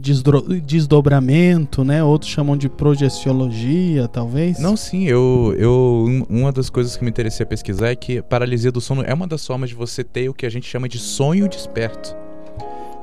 desdobramento, 0.60 1.82
né? 1.82 2.04
Outros 2.04 2.30
chamam 2.30 2.54
de 2.56 2.68
projeciologia, 2.68 4.06
talvez. 4.08 4.58
Não, 4.58 4.76
sim, 4.76 5.04
eu, 5.04 5.54
eu. 5.58 6.04
um- 6.06 6.26
Uma 6.40 6.52
das 6.52 6.68
coisas 6.68 6.94
que 6.96 7.02
me 7.02 7.08
interessei 7.10 7.44
a 7.44 7.46
pesquisar 7.46 7.88
é 7.88 7.96
que 7.96 8.20
paralisia 8.20 8.70
do 8.70 8.80
sono 8.80 9.02
é 9.02 9.14
uma 9.14 9.26
das 9.26 9.46
formas 9.46 9.70
de 9.70 9.74
você 9.74 10.04
ter 10.04 10.28
o 10.28 10.34
que 10.34 10.44
a 10.44 10.50
gente 10.50 10.66
chama 10.66 10.86
de 10.88 10.98
sonho 10.98 11.48
desperto. 11.48 12.14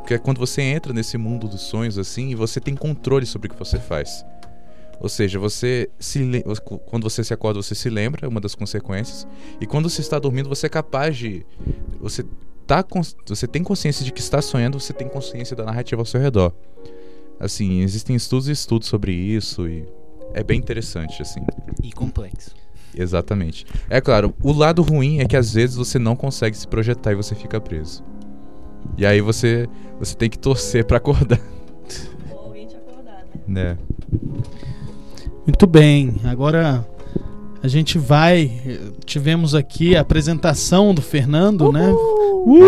Que 0.05 0.13
é 0.13 0.17
quando 0.19 0.37
você 0.37 0.61
entra 0.61 0.93
nesse 0.93 1.17
mundo 1.17 1.47
dos 1.47 1.61
sonhos, 1.61 1.97
assim, 1.97 2.29
e 2.29 2.35
você 2.35 2.59
tem 2.59 2.75
controle 2.75 3.25
sobre 3.25 3.47
o 3.47 3.51
que 3.51 3.57
você 3.57 3.79
faz. 3.79 4.23
Ou 4.99 5.09
seja, 5.09 5.39
você 5.39 5.89
se 5.97 6.19
quando 6.85 7.03
você 7.09 7.23
se 7.23 7.33
acorda, 7.33 7.59
você 7.61 7.73
se 7.73 7.89
lembra, 7.89 8.25
é 8.25 8.29
uma 8.29 8.39
das 8.39 8.53
consequências. 8.53 9.27
E 9.59 9.65
quando 9.65 9.89
você 9.89 10.01
está 10.01 10.19
dormindo, 10.19 10.47
você 10.47 10.67
é 10.67 10.69
capaz 10.69 11.17
de. 11.17 11.43
Você, 11.99 12.23
tá, 12.71 12.85
você 13.27 13.47
tem 13.47 13.61
consciência 13.63 14.05
de 14.05 14.13
que 14.13 14.21
está 14.21 14.41
sonhando, 14.41 14.79
você 14.79 14.93
tem 14.93 15.09
consciência 15.09 15.53
da 15.55 15.65
narrativa 15.65 16.01
ao 16.01 16.05
seu 16.05 16.21
redor. 16.21 16.53
Assim, 17.37 17.81
existem 17.81 18.15
estudos 18.15 18.47
e 18.47 18.53
estudos 18.53 18.87
sobre 18.87 19.11
isso 19.11 19.67
e 19.67 19.85
é 20.33 20.41
bem 20.41 20.57
interessante, 20.57 21.21
assim. 21.21 21.41
E 21.83 21.91
complexo. 21.91 22.55
Exatamente. 22.95 23.65
É 23.89 23.99
claro, 23.99 24.33
o 24.41 24.53
lado 24.53 24.81
ruim 24.81 25.19
é 25.19 25.25
que 25.25 25.35
às 25.35 25.53
vezes 25.53 25.75
você 25.75 25.99
não 25.99 26.15
consegue 26.15 26.55
se 26.55 26.65
projetar 26.65 27.11
e 27.11 27.15
você 27.15 27.35
fica 27.35 27.59
preso. 27.59 28.03
E 28.97 29.05
aí 29.05 29.19
você 29.19 29.67
você 29.99 30.15
tem 30.15 30.29
que 30.29 30.39
torcer 30.39 30.85
pra 30.85 30.97
acordar, 30.97 31.41
né? 33.47 33.77
Muito 35.45 35.67
bem. 35.67 36.15
Agora 36.23 36.87
a 37.63 37.67
gente 37.67 37.97
vai. 37.97 38.51
Tivemos 39.05 39.53
aqui 39.53 39.95
a 39.95 40.01
apresentação 40.01 40.93
do 40.93 41.01
Fernando, 41.01 41.71
né? 41.71 41.89
Uhul! 41.89 42.61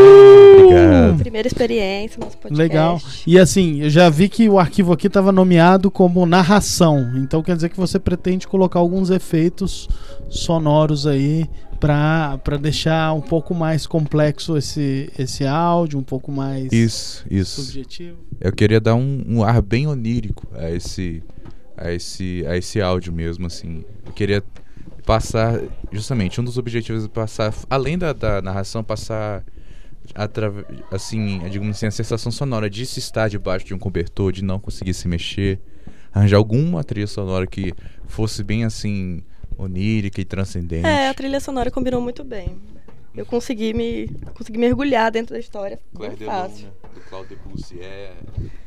Obrigado. 0.65 1.17
Primeira 1.19 1.47
experiência, 1.47 2.19
nosso 2.19 2.37
podcast. 2.37 2.57
Legal. 2.57 3.01
E 3.25 3.39
assim, 3.39 3.81
eu 3.81 3.89
já 3.89 4.09
vi 4.09 4.29
que 4.29 4.47
o 4.47 4.59
arquivo 4.59 4.93
aqui 4.93 5.07
estava 5.07 5.31
nomeado 5.31 5.89
como 5.89 6.25
narração. 6.25 7.13
Então 7.17 7.41
quer 7.41 7.55
dizer 7.55 7.69
que 7.69 7.77
você 7.77 7.99
pretende 7.99 8.47
colocar 8.47 8.79
alguns 8.79 9.09
efeitos 9.09 9.87
sonoros 10.29 11.07
aí 11.07 11.49
para 11.79 12.57
deixar 12.61 13.13
um 13.13 13.19
pouco 13.19 13.53
mais 13.53 13.85
complexo 13.85 14.55
esse, 14.55 15.11
esse 15.19 15.45
áudio, 15.45 15.99
um 15.99 16.03
pouco 16.03 16.31
mais 16.31 16.71
Isso, 16.71 17.25
isso. 17.29 17.61
subjetivo. 17.61 18.17
Eu 18.39 18.53
queria 18.53 18.79
dar 18.79 18.95
um, 18.95 19.21
um 19.27 19.43
ar 19.43 19.61
bem 19.61 19.85
onírico 19.85 20.47
a 20.55 20.71
esse 20.71 21.21
a 21.75 21.91
esse 21.91 22.45
a 22.47 22.55
esse 22.55 22.79
áudio 22.81 23.11
mesmo 23.11 23.47
assim. 23.47 23.83
Eu 24.05 24.13
queria 24.13 24.41
passar 25.05 25.61
justamente 25.91 26.39
um 26.39 26.43
dos 26.43 26.57
objetivos 26.57 27.05
é 27.05 27.07
passar 27.07 27.53
além 27.69 27.97
da, 27.97 28.13
da 28.13 28.41
narração 28.41 28.83
passar 28.83 29.43
assim, 30.91 31.39
digamos 31.49 31.77
assim, 31.77 31.85
a 31.85 31.91
sensação 31.91 32.31
sonora 32.31 32.69
de 32.69 32.85
se 32.85 32.99
estar 32.99 33.29
debaixo 33.29 33.65
de 33.65 33.73
um 33.73 33.79
cobertor, 33.79 34.31
de 34.31 34.43
não 34.43 34.59
conseguir 34.59 34.93
se 34.93 35.07
mexer, 35.07 35.59
arranjar 36.11 36.37
alguma 36.37 36.83
trilha 36.83 37.07
sonora 37.07 37.47
que 37.47 37.73
fosse 38.05 38.43
bem 38.43 38.65
assim 38.65 39.23
onírica 39.57 40.19
e 40.19 40.25
transcendente. 40.25 40.85
É, 40.85 41.09
a 41.09 41.13
trilha 41.13 41.39
sonora 41.39 41.71
combinou 41.71 42.01
muito 42.01 42.23
bem. 42.23 42.57
Eu 43.15 43.25
consegui 43.25 43.73
me 43.73 44.09
consegui 44.33 44.57
mergulhar 44.57 45.11
dentro 45.11 45.33
da 45.33 45.39
história. 45.39 45.79
Claire 45.93 46.25
fácil. 46.25 46.65
né, 46.65 46.71
do 46.95 47.01
Claude 47.01 47.29
Debussy 47.29 47.79
é 47.79 48.13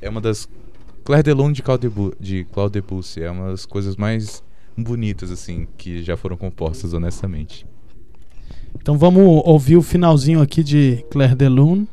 é 0.00 0.08
uma 0.08 0.20
das 0.20 0.48
Claire 1.04 1.24
Delon 1.24 1.52
de 1.52 1.62
Claude 1.62 1.90
de 2.20 2.44
Claude 2.44 2.74
Debussy 2.74 3.22
é 3.22 3.30
uma 3.30 3.50
das 3.50 3.66
coisas 3.66 3.96
mais 3.96 4.42
bonitas 4.76 5.30
assim 5.30 5.66
que 5.76 6.02
já 6.02 6.16
foram 6.16 6.36
compostas 6.36 6.92
honestamente. 6.92 7.66
Então 8.74 8.96
vamos 8.96 9.42
ouvir 9.44 9.76
o 9.76 9.82
finalzinho 9.82 10.40
aqui 10.40 10.62
de 10.62 11.04
Claire 11.10 11.34
de 11.34 11.48
Lune. 11.48 11.88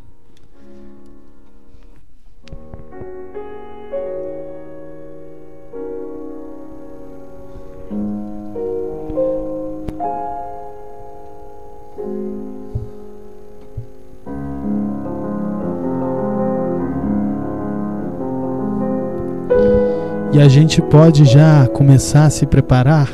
E 20.34 20.42
a 20.42 20.48
gente 20.48 20.82
pode 20.82 21.26
já 21.26 21.68
começar 21.68 22.26
a 22.26 22.30
se 22.32 22.48
preparar 22.48 23.08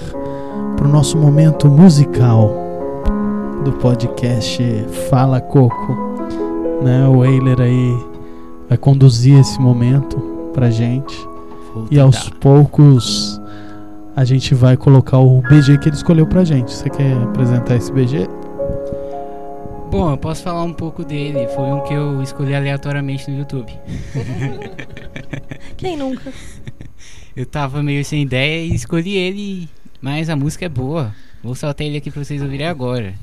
para 0.77 0.87
o 0.87 0.89
nosso 0.89 1.17
momento 1.17 1.67
musical 1.67 2.49
do 3.65 3.73
podcast 3.73 4.63
Fala 5.09 5.41
Coco. 5.41 5.97
Né? 6.81 7.05
O 7.09 7.25
Eiler 7.25 7.59
aí 7.59 8.05
vai 8.69 8.77
conduzir 8.77 9.37
esse 9.37 9.59
momento 9.59 10.17
pra 10.53 10.71
gente. 10.71 11.13
Vou 11.73 11.87
E 11.91 11.99
aos 11.99 12.29
poucos 12.29 13.39
a 14.15 14.23
gente 14.23 14.55
vai 14.55 14.77
colocar 14.77 15.19
o 15.19 15.41
BG 15.41 15.77
que 15.79 15.89
ele 15.89 15.97
escolheu 15.97 16.25
pra 16.25 16.45
gente. 16.45 16.71
Você 16.71 16.89
quer 16.89 17.17
apresentar 17.21 17.75
esse 17.75 17.91
BG? 17.91 18.29
Bom, 19.91 20.09
eu 20.09 20.17
posso 20.17 20.41
falar 20.41 20.63
um 20.63 20.73
pouco 20.73 21.03
dele. 21.03 21.49
Foi 21.49 21.65
um 21.65 21.81
que 21.81 21.93
eu 21.93 22.21
escolhi 22.23 22.55
aleatoriamente 22.55 23.29
no 23.29 23.39
YouTube. 23.39 23.73
Quem 25.75 25.97
nunca? 25.97 26.31
Eu 27.35 27.45
tava 27.45 27.81
meio 27.83 28.03
sem 28.03 28.23
ideia 28.23 28.65
e 28.65 28.73
escolhi 28.73 29.15
ele, 29.15 29.69
mas 30.01 30.29
a 30.29 30.35
música 30.35 30.65
é 30.65 30.69
boa. 30.69 31.13
Vou 31.43 31.55
soltar 31.55 31.85
ele 31.85 31.97
aqui 31.97 32.11
pra 32.11 32.23
vocês 32.23 32.41
ouvirem 32.41 32.67
agora. 32.67 33.13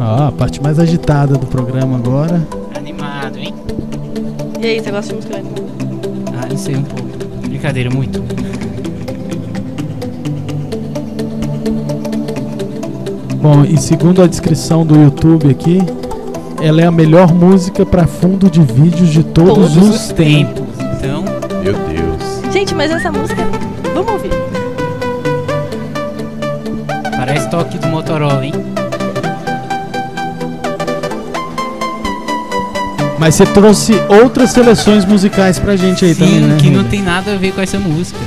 Ó, 0.00 0.28
a 0.28 0.32
parte 0.32 0.62
mais 0.62 0.78
agitada 0.78 1.34
do 1.34 1.46
programa 1.46 1.96
agora. 1.96 2.46
Animado, 2.74 3.38
hein? 3.38 3.54
E 4.60 4.66
aí, 4.66 4.80
você 4.80 4.90
gosta 4.90 5.10
de 5.10 5.16
música 5.16 5.36
animada? 5.36 5.62
Ah, 6.40 6.46
não 6.48 6.56
sei 6.56 6.76
um 6.76 6.82
pouco. 6.82 7.08
Brincadeira, 7.46 7.90
muito. 7.90 8.22
Bom, 13.40 13.64
e 13.64 13.76
segundo 13.76 14.22
a 14.22 14.26
descrição 14.26 14.84
do 14.84 14.96
YouTube 14.96 15.50
aqui, 15.50 15.78
ela 16.60 16.80
é 16.80 16.86
a 16.86 16.90
melhor 16.90 17.32
música 17.32 17.86
pra 17.86 18.06
fundo 18.06 18.50
de 18.50 18.60
vídeos 18.60 19.10
de 19.10 19.22
todos, 19.22 19.74
Todos 19.74 19.76
os 19.76 20.08
tempos. 20.08 20.64
Então, 20.96 21.24
Meu 21.62 21.74
Deus. 21.74 22.52
Gente, 22.52 22.74
mas 22.74 22.90
essa 22.90 23.10
música. 23.12 23.42
Vamos 23.94 24.12
ouvir. 24.12 24.30
parece 27.16 27.48
toque 27.50 27.78
do 27.78 27.88
Motorola, 27.88 28.44
hein? 28.44 28.52
Mas 33.18 33.34
você 33.34 33.44
trouxe 33.46 33.94
outras 34.08 34.50
seleções 34.50 35.04
musicais 35.04 35.58
pra 35.58 35.76
gente 35.76 36.04
aí 36.04 36.14
Sim, 36.14 36.24
também, 36.24 36.40
né? 36.40 36.56
que 36.60 36.70
não 36.70 36.84
tem 36.84 37.02
nada 37.02 37.34
a 37.34 37.36
ver 37.36 37.52
com 37.52 37.60
essa 37.60 37.78
música. 37.78 38.18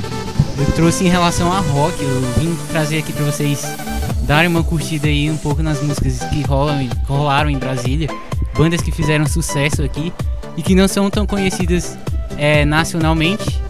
Eu 0.58 0.66
trouxe 0.74 1.04
em 1.04 1.08
relação 1.08 1.50
a 1.50 1.58
rock, 1.60 2.02
eu 2.02 2.22
vim 2.38 2.56
trazer 2.70 2.98
aqui 2.98 3.12
pra 3.12 3.24
vocês 3.24 3.66
darem 4.26 4.48
uma 4.48 4.62
curtida 4.62 5.06
aí 5.08 5.30
um 5.30 5.36
pouco 5.36 5.62
nas 5.62 5.82
músicas 5.82 6.18
que 6.30 6.42
rolam, 6.42 6.88
rolaram 7.06 7.50
em 7.50 7.58
Brasília, 7.58 8.08
bandas 8.56 8.80
que 8.80 8.90
fizeram 8.90 9.26
sucesso 9.26 9.82
aqui 9.82 10.12
e 10.56 10.62
que 10.62 10.74
não 10.74 10.86
são 10.88 11.08
tão 11.10 11.26
conhecidas 11.26 11.96
é, 12.36 12.64
nacionalmente 12.64 13.60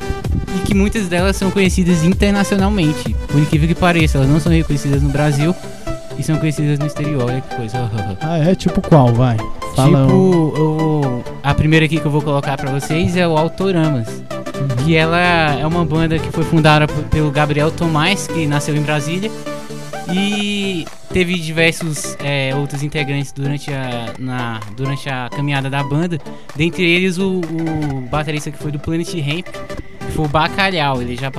e 0.57 0.59
que 0.67 0.75
muitas 0.75 1.09
delas 1.09 1.37
são 1.37 1.51
conhecidas 1.51 2.05
internacionalmente. 2.05 3.15
Por 3.29 3.41
incrível 3.41 3.69
que 3.69 3.75
pareça, 3.75 4.19
elas 4.19 4.29
não 4.29 4.41
são 4.41 4.53
reconhecidas 4.53 5.03
no 5.03 5.09
Brasil 5.09 5.55
e 6.19 6.23
são 6.23 6.37
conhecidas 6.37 6.79
no 6.79 6.87
exterior. 6.87 7.25
Olha 7.25 7.41
que 7.41 7.55
coisa. 7.57 7.91
Ah, 8.21 8.39
é? 8.39 8.55
Tipo 8.55 8.81
qual? 8.83 9.13
Vai. 9.13 9.37
Fala 9.75 10.05
tipo, 10.05 10.15
o- 10.15 11.25
a 11.43 11.55
primeira 11.55 11.87
aqui 11.87 11.99
que 11.99 12.05
eu 12.07 12.11
vou 12.11 12.21
colocar 12.23 12.57
pra 12.57 12.71
vocês 12.71 13.17
é 13.17 13.27
o 13.27 13.37
Autoramas. 13.39 14.07
Que 14.85 14.95
ela 14.95 15.19
é 15.19 15.67
uma 15.67 15.85
banda 15.85 16.19
que 16.19 16.31
foi 16.31 16.45
fundada 16.45 16.87
pelo 16.87 17.31
Gabriel 17.31 17.71
Tomás, 17.71 18.27
que 18.29 18.47
nasceu 18.47 18.77
em 18.77 18.83
Brasília. 18.83 19.31
E 20.13 20.87
teve 21.11 21.39
diversos 21.39 22.17
é, 22.21 22.55
outros 22.55 22.83
integrantes 22.83 23.33
durante 23.33 23.73
a, 23.73 24.13
na, 24.19 24.61
durante 24.77 25.09
a 25.09 25.31
caminhada 25.31 25.71
da 25.71 25.83
banda. 25.83 26.19
Dentre 26.55 26.85
eles 26.85 27.17
o, 27.17 27.41
o 27.41 28.01
baterista 28.11 28.51
que 28.51 28.59
foi 28.59 28.71
do 28.71 28.79
Planet 28.79 29.09
Ramp, 29.15 29.47
que 29.47 30.13
foi 30.13 30.25
o 30.25 30.29
Bacalhau. 30.29 31.01
Ele 31.01 31.17
já 31.17 31.31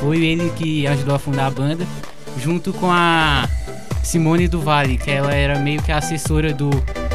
foi 0.00 0.24
ele 0.24 0.50
que 0.56 0.86
ajudou 0.86 1.14
a 1.14 1.18
fundar 1.18 1.46
a 1.46 1.50
banda, 1.50 1.86
junto 2.42 2.72
com 2.72 2.90
a 2.90 3.46
Simone 4.02 4.48
do 4.48 4.60
Vale, 4.60 4.96
que 4.96 5.10
ela 5.10 5.34
era 5.34 5.58
meio 5.58 5.82
que 5.82 5.92
a 5.92 5.98
assessora 5.98 6.54
do, 6.54 6.70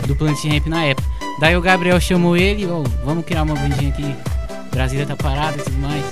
do 0.06 0.16
Planet 0.16 0.44
Ramp 0.46 0.68
na 0.68 0.86
época. 0.86 1.08
Daí 1.40 1.56
o 1.56 1.62
Gabriel 1.62 2.00
chamou 2.00 2.38
ele, 2.38 2.68
ó, 2.68 2.84
vamos 3.04 3.26
criar 3.26 3.42
uma 3.42 3.56
bandinha 3.56 3.90
aqui. 3.90 4.16
Brasília 4.70 5.06
tá 5.08 5.16
parada 5.16 5.58
e 5.58 5.64
tudo 5.64 5.78
mais. 5.80 6.04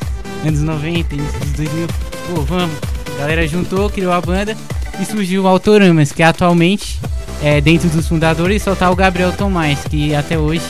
Anos 0.45 0.61
90, 0.61 1.13
início 1.13 1.39
dos 1.39 1.51
2000. 1.51 1.87
Pô, 1.87 2.41
vamos. 2.41 2.75
A 3.15 3.19
galera 3.19 3.47
juntou, 3.47 3.89
criou 3.89 4.13
a 4.13 4.21
banda 4.21 4.55
e 4.99 5.05
surgiu 5.05 5.43
o 5.43 5.47
Autoramas, 5.47 6.11
que 6.11 6.21
atualmente, 6.21 6.99
é, 7.41 7.61
dentro 7.61 7.89
dos 7.89 8.07
fundadores, 8.07 8.61
só 8.61 8.75
tá 8.75 8.89
o 8.89 8.95
Gabriel 8.95 9.31
Tomás, 9.31 9.79
que 9.89 10.13
até 10.13 10.37
hoje 10.37 10.63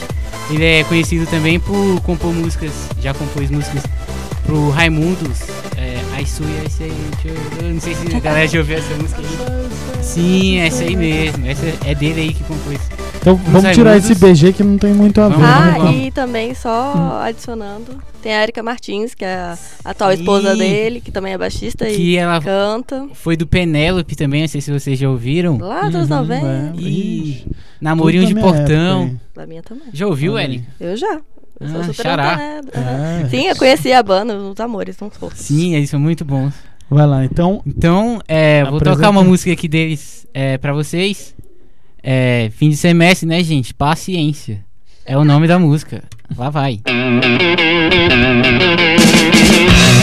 ele 0.49 0.65
é 0.65 0.83
conhecido 0.83 1.25
também 1.27 1.59
por 1.59 2.01
compor 2.01 2.33
músicas, 2.33 2.71
já 3.01 3.13
compôs 3.13 3.49
músicas 3.49 3.83
pro 4.45 4.69
Raimundos. 4.69 5.39
É, 5.77 6.21
I 6.21 6.25
Sui, 6.25 6.45
I 6.65 6.69
Say, 6.69 6.91
eu 7.61 7.73
não 7.73 7.79
sei 7.79 7.95
se 7.95 8.15
a 8.15 8.19
galera 8.19 8.47
já 8.47 8.59
ouviu 8.59 8.77
essa 8.77 8.93
música 8.95 9.21
aí. 9.21 10.03
Sim, 10.03 10.59
essa 10.59 10.83
aí 10.83 10.95
mesmo. 10.95 11.45
Essa 11.47 11.65
é 11.85 11.95
dele 11.95 12.21
aí 12.21 12.33
que 12.33 12.43
compôs. 12.43 12.79
Então 13.21 13.35
vamos 13.35 13.71
tirar 13.75 13.91
Raimundos. 13.91 14.09
esse 14.11 14.15
BG 14.47 14.53
que 14.53 14.63
não 14.63 14.77
tem 14.77 14.93
muito 14.93 15.19
a 15.19 15.27
ver. 15.29 15.37
Né? 15.37 15.43
Ah, 15.45 15.75
vamos. 15.77 15.95
e 16.07 16.11
também 16.11 16.53
só 16.55 17.21
adicionando, 17.21 18.01
tem 18.21 18.33
a 18.33 18.43
Erika 18.43 18.63
Martins, 18.63 19.13
que 19.13 19.25
é 19.25 19.35
a 19.35 19.57
atual 19.83 20.13
esposa 20.13 20.55
dele, 20.55 21.01
que 21.01 21.11
também 21.11 21.33
é 21.33 21.37
baixista 21.37 21.85
Que 21.85 21.91
e 21.97 22.15
ela 22.17 22.39
canta. 22.41 23.07
foi 23.13 23.35
do 23.35 23.45
Penélope 23.45 24.15
também, 24.15 24.41
não 24.41 24.47
sei 24.47 24.61
se 24.61 24.71
vocês 24.71 24.97
já 24.97 25.09
ouviram. 25.09 25.57
Lá 25.57 25.89
dos 25.89 26.09
Uhum, 26.09 26.15
90. 26.17 26.45
é. 26.47 26.71
E 26.79 27.45
Namorinho 27.81 28.25
de 28.25 28.35
Portão. 28.35 29.03
época 29.03 29.19
Da 29.35 29.45
minha 29.45 29.63
também. 29.63 29.83
Já 29.93 30.07
ouviu. 30.07 30.39
Ellen? 30.39 30.65
Eu 30.79 30.95
já. 30.95 31.19
Eu 31.59 31.67
sou 31.67 31.81
Ah, 31.81 31.93
xará. 31.93 32.33
Aham. 32.73 33.21
É. 33.25 33.29
Sim, 33.29 33.47
eu 33.47 33.55
conheci 33.57 33.91
a 33.91 34.01
banda, 34.01 34.33
os 34.37 34.57
amores, 34.61 34.95
não 34.99 35.11
sou. 35.19 35.29
Sim, 35.35 35.75
eles 35.75 35.89
são 35.89 35.99
muito 35.99 36.23
bons. 36.23 36.53
Vai 36.89 37.05
lá, 37.05 37.25
então. 37.25 37.61
Então, 37.67 38.19
é, 38.29 38.63
vou 38.63 38.79
tocar 38.79 39.09
uma 39.09 39.23
música 39.25 39.51
aqui 39.51 39.67
deles 39.67 40.25
é, 40.33 40.57
pra 40.57 40.71
vocês. 40.71 41.35
É, 42.03 42.51
fim 42.55 42.69
de 42.69 42.77
semestre, 42.77 43.27
né, 43.27 43.43
gente? 43.43 43.73
Paciência. 43.73 44.63
É 45.05 45.17
o 45.17 45.25
nome 45.25 45.47
da 45.47 45.57
música. 45.57 46.03
Lá 46.37 46.49
vai. 46.49 46.79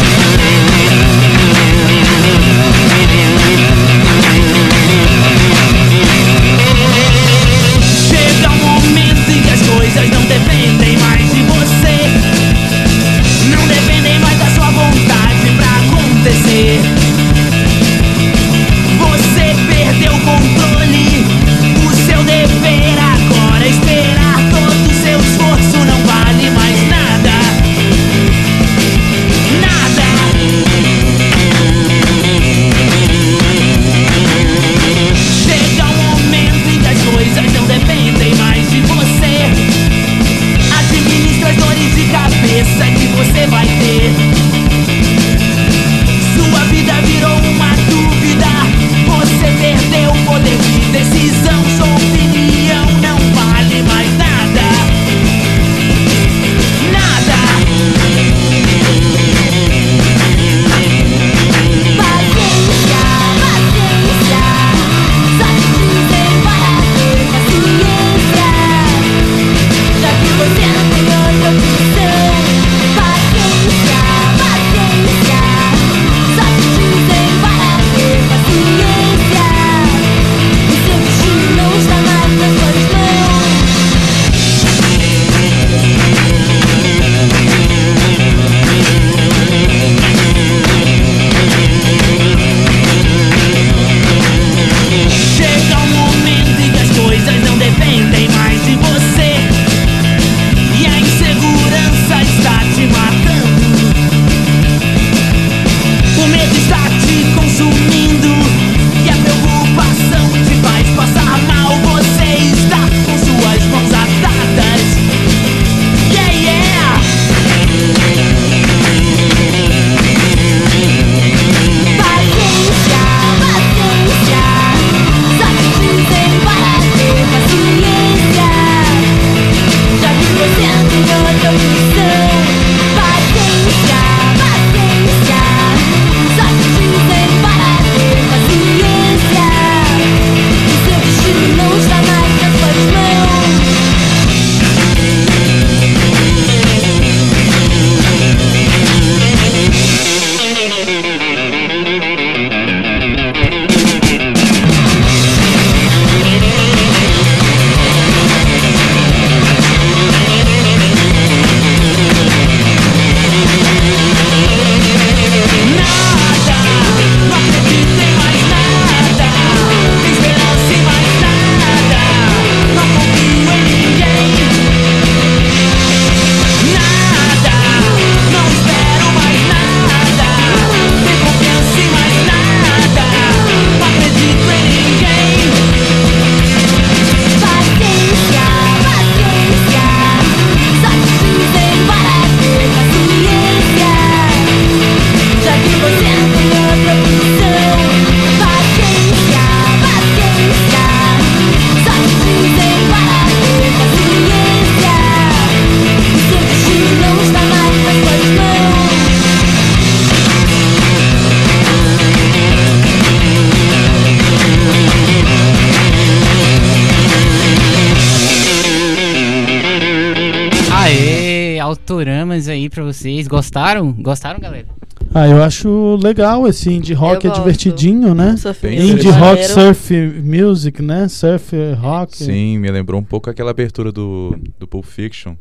aí 222.66 222.70
pra 222.70 222.84
vocês. 222.84 223.26
Gostaram? 223.26 223.92
Gostaram, 223.92 224.38
galera? 224.40 224.66
Ah, 225.14 225.26
eu 225.28 225.42
acho 225.42 225.96
legal 226.02 226.46
esse 226.48 226.70
indie 226.72 226.92
rock, 226.92 227.24
Eu 227.24 227.30
é 227.30 227.34
gosto. 227.34 227.40
divertidinho, 227.42 228.14
né? 228.14 228.34
Indie 228.64 229.08
rock, 229.08 229.44
surf 229.44 229.94
music, 230.22 230.82
né? 230.82 231.08
Surf 231.08 231.54
rock. 231.78 232.16
Sim, 232.16 232.58
me 232.58 232.70
lembrou 232.70 233.00
um 233.00 233.04
pouco 233.04 233.30
aquela 233.30 233.50
abertura 233.50 233.90
do, 233.92 234.36
do 234.58 234.66
Pulp 234.66 234.84
Fiction. 234.84 235.36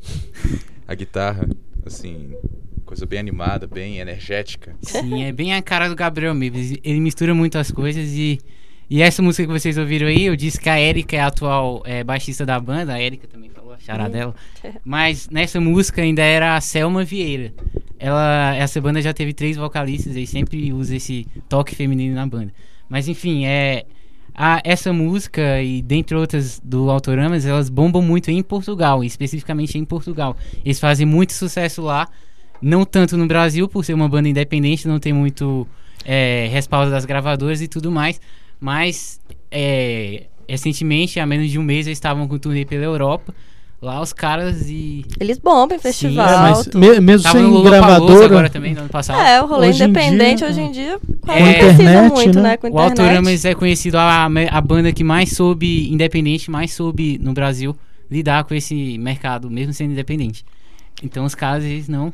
A 0.88 0.94
guitarra, 0.94 1.48
assim, 1.86 2.34
coisa 2.86 3.06
bem 3.06 3.20
animada, 3.20 3.66
bem 3.68 3.98
energética. 3.98 4.76
Sim, 4.82 5.24
é 5.24 5.32
bem 5.32 5.54
a 5.54 5.62
cara 5.62 5.90
do 5.90 5.96
Gabriel 5.96 6.34
mesmo. 6.36 6.58
Ele- 6.58 6.80
Ele 6.84 7.00
mistura 7.00 7.34
muito 7.34 7.58
as 7.58 7.72
coisas 7.72 8.10
e. 8.10 8.40
E 8.88 9.02
essa 9.02 9.20
música 9.20 9.48
que 9.52 9.60
vocês 9.60 9.80
ouviram 9.80 10.06
aí, 10.08 10.26
eu 10.26 10.36
disse 10.36 10.60
que 10.60 10.70
a 10.70 10.80
Erika 10.80 11.16
é 11.16 11.20
a 11.20 11.26
atual 11.28 11.82
é, 11.86 12.04
baixista 12.04 12.46
da 12.46 12.60
banda, 12.60 12.94
a 12.94 13.02
Erika 13.02 13.26
também 13.28 13.50
falou, 13.50 13.65
a 13.92 13.94
chará 13.94 14.08
dela. 14.08 14.36
Mas 14.84 15.30
nessa 15.30 15.60
música 15.62 16.02
ainda 16.02 16.22
era 16.22 16.56
a 16.56 16.62
Selma 16.62 17.04
Vieira. 17.04 17.54
Ela, 18.00 18.56
essa 18.56 18.82
banda 18.82 19.02
já 19.02 19.14
teve 19.14 19.34
três 19.34 19.56
vocalistas 19.56 20.16
e 20.16 20.26
sempre 20.26 20.74
usa 20.74 20.96
esse 20.96 21.28
toque 21.48 21.76
feminino 21.76 22.16
na 22.16 22.26
banda. 22.26 22.52
Mas 22.90 23.08
enfim, 23.08 23.46
é. 23.46 23.86
A, 24.38 24.62
essa 24.66 24.92
música 24.92 25.62
e 25.62 25.82
dentre 25.82 26.14
outras 26.14 26.60
do 26.62 26.90
Autoramas, 26.90 27.46
elas 27.46 27.70
bombam 27.70 28.02
muito 28.02 28.30
em 28.30 28.44
Portugal, 28.44 29.02
especificamente 29.02 29.78
em 29.78 29.86
Portugal. 29.86 30.36
Eles 30.66 30.78
fazem 30.78 31.06
muito 31.06 31.32
sucesso 31.32 31.82
lá, 31.82 32.06
não 32.62 32.84
tanto 32.84 33.16
no 33.16 33.28
Brasil, 33.28 33.66
por 33.70 33.86
ser 33.86 33.94
uma 33.94 34.10
banda 34.10 34.28
independente, 34.28 34.90
não 34.90 35.00
tem 35.00 35.14
muito 35.14 35.66
é, 36.04 36.50
respaldo 36.52 36.92
das 36.92 37.06
gravadoras 37.06 37.62
e 37.62 37.68
tudo 37.70 37.90
mais. 37.90 38.20
Mas 38.60 39.22
é, 39.50 40.26
recentemente, 40.50 41.20
há 41.20 41.26
menos 41.26 41.50
de 41.50 41.58
um 41.58 41.64
mês, 41.64 41.88
eles 41.88 41.98
estavam 41.98 42.28
com 42.28 42.38
turnê 42.38 42.66
pela 42.66 42.84
Europa. 42.84 43.34
Lá 43.82 44.02
os 44.02 44.14
caras 44.14 44.68
e. 44.68 45.06
Eles 45.20 45.38
bombam 45.38 45.76
em 45.76 45.80
É, 45.80 45.82
festival. 45.82 46.40
mas 46.40 46.64
tudo. 46.64 46.80
me- 46.80 47.00
mesmo 47.00 47.28
no 47.28 47.32
sem 47.40 47.64
gravadora, 47.64 48.26
agora 48.26 48.50
também, 48.50 48.74
no 48.74 48.80
ano 48.82 48.90
passado. 48.90 49.20
É, 49.22 49.42
o 49.42 49.46
rolê 49.46 49.68
Hoje 49.70 49.84
em 49.84 49.88
independente 49.90 50.38
dia, 50.40 50.48
hoje 50.48 50.62
em 50.62 50.72
dia 50.72 51.00
quase 51.22 51.40
É, 51.40 51.44
não 51.46 51.54
precisa 51.54 51.74
internet, 51.84 52.12
muito, 52.14 52.36
né? 52.38 52.42
né? 52.42 52.58
Com 52.58 52.68
O 52.68 52.70
internet. 52.72 53.00
Autoramas 53.02 53.46
é 53.46 53.54
conhecido 53.54 53.98
a, 53.98 54.26
a 54.26 54.62
banda 54.62 54.92
que 54.92 55.04
mais 55.04 55.34
soube, 55.34 55.92
independente, 55.92 56.50
mais 56.50 56.74
soube 56.74 57.20
no 57.22 57.34
Brasil 57.34 57.76
lidar 58.10 58.44
com 58.46 58.54
esse 58.56 58.98
mercado, 58.98 59.52
mesmo 59.52 59.74
sendo 59.74 59.92
independente. 59.92 60.44
Então 61.04 61.26
os 61.26 61.36
caras, 61.36 61.64
eles 61.64 61.88
não. 61.88 62.14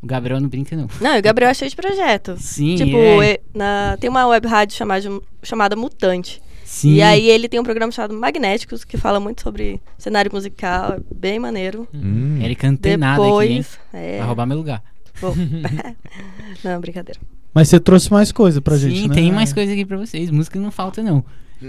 O 0.00 0.06
Gabriel 0.06 0.40
não 0.40 0.48
brinca, 0.48 0.74
não. 0.76 0.88
Não, 1.00 1.14
e 1.16 1.18
o 1.18 1.22
Gabriel 1.22 1.50
é 1.50 1.54
cheio 1.54 1.68
de 1.70 1.76
projetos. 1.76 2.40
Sim, 2.42 2.74
Tipo, 2.76 2.96
é. 3.22 3.38
na, 3.54 3.96
tem 4.00 4.08
uma 4.10 4.26
web 4.26 4.46
rádio 4.48 4.76
chamada, 4.76 5.08
chamada 5.42 5.76
Mutante. 5.76 6.40
Sim. 6.72 6.94
E 6.94 7.02
aí 7.02 7.28
ele 7.28 7.50
tem 7.50 7.60
um 7.60 7.62
programa 7.62 7.92
chamado 7.92 8.14
Magnéticos, 8.14 8.82
que 8.82 8.96
fala 8.96 9.20
muito 9.20 9.42
sobre 9.42 9.78
cenário 9.98 10.32
musical, 10.32 10.94
é 10.94 11.00
bem 11.14 11.38
maneiro. 11.38 11.86
Hum. 11.92 12.38
Erika 12.40 12.66
antenada 12.66 13.22
aqui, 13.22 13.30
hein? 13.30 13.48
Depois. 13.58 13.78
É, 13.92 14.16
Vai 14.16 14.26
roubar 14.26 14.46
meu 14.46 14.56
lugar. 14.56 14.82
não, 16.64 16.80
brincadeira. 16.80 17.20
mas 17.52 17.68
você 17.68 17.78
trouxe 17.78 18.10
mais 18.10 18.32
coisa 18.32 18.62
pra 18.62 18.78
gente, 18.78 19.02
Sim, 19.02 19.08
né? 19.08 19.14
tem 19.14 19.30
mais 19.30 19.52
coisa 19.52 19.70
aqui 19.70 19.84
pra 19.84 19.98
vocês. 19.98 20.30
Música 20.30 20.58
não 20.58 20.70
falta, 20.70 21.02
não. 21.02 21.22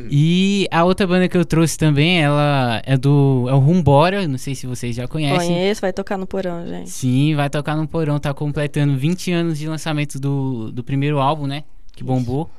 E 0.09 0.67
a 0.71 0.85
outra 0.85 1.05
banda 1.05 1.27
que 1.27 1.37
eu 1.37 1.43
trouxe 1.43 1.77
também, 1.77 2.23
ela 2.23 2.81
é 2.85 2.97
do. 2.97 3.45
É 3.49 3.53
o 3.53 3.59
Rumbora, 3.59 4.25
não 4.25 4.37
sei 4.37 4.55
se 4.55 4.65
vocês 4.65 4.95
já 4.95 5.05
conhecem. 5.05 5.49
Conheço, 5.49 5.81
vai 5.81 5.91
tocar 5.91 6.17
no 6.17 6.25
porão, 6.25 6.65
gente. 6.65 6.89
Sim, 6.89 7.35
vai 7.35 7.49
tocar 7.49 7.75
no 7.75 7.85
Porão, 7.87 8.17
tá 8.19 8.33
completando 8.33 8.97
20 8.97 9.31
anos 9.33 9.59
de 9.59 9.67
lançamento 9.67 10.17
do, 10.17 10.71
do 10.71 10.81
primeiro 10.81 11.19
álbum, 11.19 11.45
né? 11.45 11.65
Que 11.91 12.05
bombou. 12.05 12.49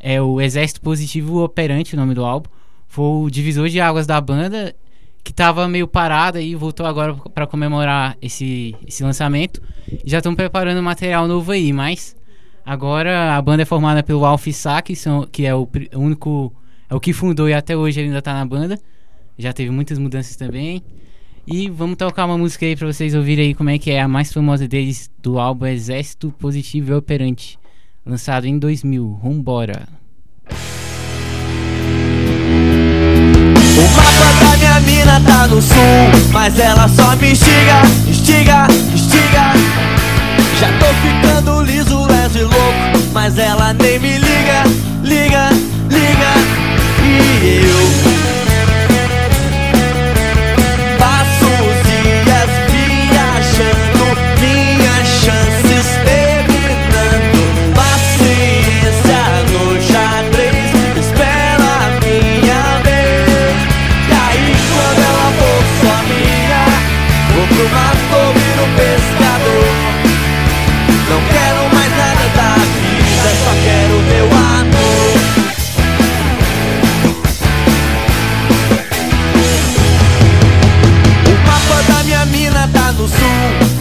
É 0.00 0.20
o 0.20 0.40
Exército 0.40 0.80
Positivo 0.80 1.42
Operante, 1.42 1.94
o 1.94 1.96
nome 1.96 2.14
do 2.14 2.24
álbum. 2.24 2.48
Foi 2.86 3.04
o 3.04 3.30
divisor 3.30 3.68
de 3.68 3.80
águas 3.80 4.06
da 4.06 4.20
banda, 4.20 4.74
que 5.22 5.32
tava 5.32 5.68
meio 5.68 5.86
parada 5.86 6.40
e 6.40 6.54
voltou 6.54 6.86
agora 6.86 7.14
pra 7.34 7.46
comemorar 7.46 8.16
esse, 8.22 8.74
esse 8.86 9.02
lançamento. 9.02 9.60
Já 10.04 10.18
estão 10.18 10.34
preparando 10.34 10.82
material 10.82 11.28
novo 11.28 11.52
aí, 11.52 11.72
mas 11.72 12.16
agora 12.64 13.36
a 13.36 13.42
banda 13.42 13.62
é 13.62 13.66
formada 13.66 14.02
pelo 14.02 14.24
Alf 14.24 14.46
Sá, 14.52 14.80
que, 14.80 14.94
é 15.46 15.54
o 15.54 15.68
único. 15.94 16.52
É 16.88 16.94
o 16.94 17.00
que 17.00 17.12
fundou 17.12 17.48
e 17.48 17.52
até 17.52 17.76
hoje 17.76 18.00
ainda 18.00 18.22
tá 18.22 18.32
na 18.32 18.46
banda. 18.46 18.78
Já 19.38 19.52
teve 19.52 19.70
muitas 19.70 19.98
mudanças 19.98 20.36
também. 20.36 20.82
E 21.46 21.70
vamos 21.70 21.96
tocar 21.96 22.26
uma 22.26 22.36
música 22.36 22.66
aí 22.66 22.76
pra 22.76 22.86
vocês 22.86 23.14
ouvirem 23.14 23.46
aí 23.46 23.54
como 23.54 23.70
é 23.70 23.78
que 23.78 23.90
é 23.90 24.02
a 24.02 24.08
mais 24.08 24.30
famosa 24.30 24.68
deles 24.68 25.10
do 25.22 25.38
álbum 25.38 25.64
Exército 25.64 26.30
Positivo 26.38 26.92
e 26.92 26.94
Operante, 26.94 27.58
lançado 28.08 28.46
em 28.46 28.58
2000. 28.58 29.20
Vambora. 29.22 29.86
O 33.76 33.88
mapa 33.96 34.32
da 34.40 34.56
minha 34.56 34.80
mina 34.80 35.20
tá 35.20 35.46
no 35.46 35.60
sul, 35.60 35.76
mas 36.32 36.58
ela 36.58 36.88
só 36.88 37.14
me 37.16 37.32
instiga, 37.32 37.82
instiga, 38.08 38.66
instiga. 38.92 39.52
Já 40.58 40.68
tô 40.78 40.86
ficando 41.02 41.62
liso, 41.62 42.06
leso 42.06 42.38
e 42.38 42.42
louco, 42.42 43.12
mas 43.12 43.38
ela 43.38 43.74
nem 43.74 43.98
me 43.98 44.18
liga, 44.18 44.64
liga, 45.04 45.50
liga. 45.90 46.32
E 47.04 47.60
eu 47.64 48.07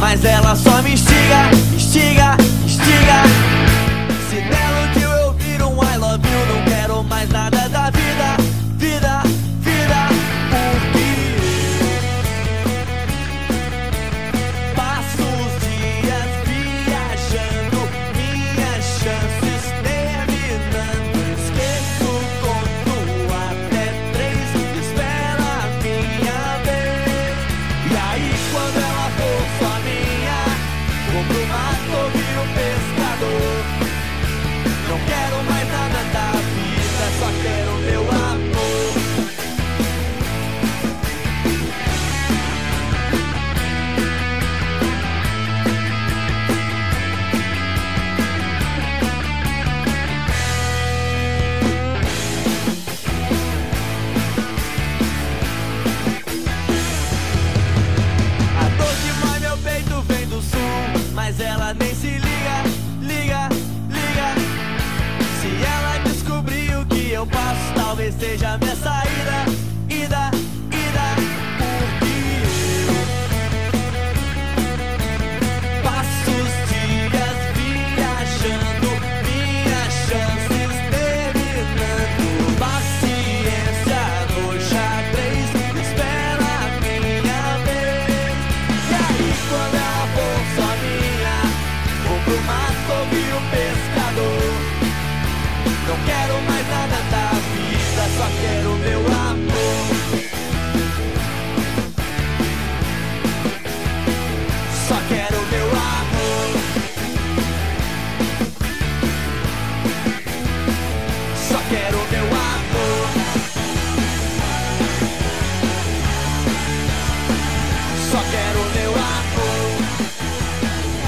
mas 0.10 0.24
ela 0.24 0.56
só 0.56 0.82
me 0.82 0.87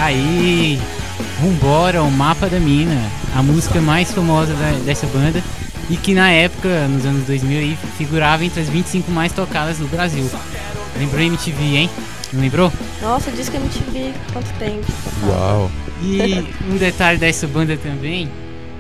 aí, 0.10 0.80
Vambora, 1.40 2.02
o 2.04 2.12
Mapa 2.12 2.48
da 2.48 2.60
Mina, 2.60 3.00
a 3.36 3.44
música 3.44 3.80
mais 3.80 4.12
famosa 4.12 4.54
da- 4.56 4.80
dessa 4.84 5.06
banda 5.08 5.42
e 5.90 5.96
que 5.96 6.14
na 6.14 6.30
época, 6.32 6.88
nos 6.88 7.06
anos 7.06 7.26
2000, 7.26 7.60
aí, 7.60 7.78
figurava 7.98 8.44
entre 8.44 8.60
as 8.62 8.68
25 8.70 9.12
mais 9.12 9.32
tocadas 9.32 9.78
do 9.78 9.88
Brasil. 9.88 10.28
Lembrou 10.98 11.22
MTV, 11.22 11.64
hein? 11.64 11.90
Não 12.34 12.42
lembrou? 12.42 12.72
Nossa, 13.02 13.32
disse 13.32 13.50
que 13.52 13.58
a 13.58 13.60
MTV 13.60 14.14
quanto 14.34 14.52
tempo. 14.58 14.86
Uau. 15.28 15.72
E 16.04 16.44
um 16.72 16.78
detalhe 16.78 17.18
dessa 17.20 17.48
banda 17.48 17.78
também 17.78 18.30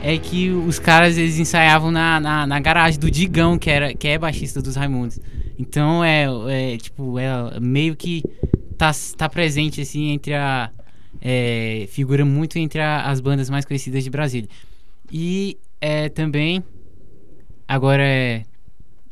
é 0.04 0.18
que 0.18 0.50
os 0.50 0.80
caras 0.80 1.18
eles 1.18 1.38
ensaiavam 1.38 1.92
na, 1.92 2.20
na, 2.20 2.48
na 2.48 2.60
garagem 2.60 3.00
do 3.00 3.10
Digão, 3.12 3.58
que, 3.58 3.70
era, 3.70 3.94
que 3.94 4.08
é 4.08 4.18
baixista 4.18 4.62
dos 4.62 4.76
Raimundos. 4.76 5.20
Então 5.58 6.04
é, 6.04 6.26
é 6.48 6.78
tipo, 6.78 7.20
é 7.20 7.60
meio 7.60 7.96
que 7.96 8.24
tá, 8.78 8.92
tá 9.18 9.30
presente 9.30 9.82
assim 9.82 10.10
entre 10.10 10.34
a. 10.34 10.70
é, 11.21 11.88
figura 11.89 12.23
muito 12.25 12.58
entre 12.58 12.79
a- 12.82 13.03
as 13.10 13.19
bandas 13.19 13.49
mais 13.49 13.65
conhecidas 13.65 14.03
de 14.03 14.10
Brasília. 14.10 14.49
E 15.12 15.58
é, 15.82 16.10
também. 16.10 16.63
Agora 17.67 18.03
é. 18.03 18.43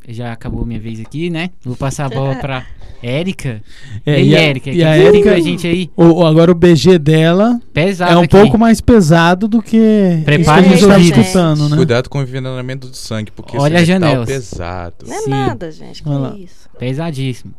Já 0.09 0.31
acabou 0.31 0.65
minha 0.65 0.79
vez 0.79 1.01
aqui, 1.01 1.29
né? 1.29 1.49
Vou 1.65 1.75
passar 1.75 2.05
a 2.05 2.09
bola 2.09 2.35
pra 2.35 2.65
Érica. 3.03 3.61
É, 4.05 4.21
e, 4.21 4.29
e 4.29 4.35
a- 4.37 4.39
Érica, 4.39 4.71
e 4.71 4.81
a 4.81 4.95
Érica- 4.95 5.41
gente 5.41 5.67
aí 5.67 5.89
O, 5.97 6.25
agora 6.25 6.49
o 6.49 6.55
BG 6.55 6.97
dela 6.97 7.59
pesado 7.73 8.13
é 8.13 8.15
um 8.15 8.19
aqui. 8.21 8.29
pouco 8.29 8.57
mais 8.57 8.79
pesado 8.79 9.49
do 9.49 9.61
que 9.61 10.21
Prepare 10.23 10.61
isso 10.61 10.69
que 10.69 10.71
a 10.71 10.77
gente 10.77 10.87
tá 10.87 10.93
ouvidos. 10.95 11.19
escutando, 11.19 11.67
né? 11.69 11.75
Cuidado 11.75 12.09
com 12.09 12.19
o 12.19 12.21
envenenamento 12.21 12.87
do 12.87 12.95
sangue, 12.95 13.31
porque 13.31 13.57
Olha 13.57 13.81
esse 13.81 13.91
as 13.91 13.99
metal 13.99 14.09
janelas. 14.09 14.29
pesado. 14.29 14.95
Não 15.05 15.13
é 15.13 15.19
Sim. 15.19 15.29
nada, 15.29 15.71
gente. 15.71 16.01
Que 16.01 16.07
lá. 16.09 16.35
isso? 16.37 16.69
Pesadíssimo. 16.79 17.53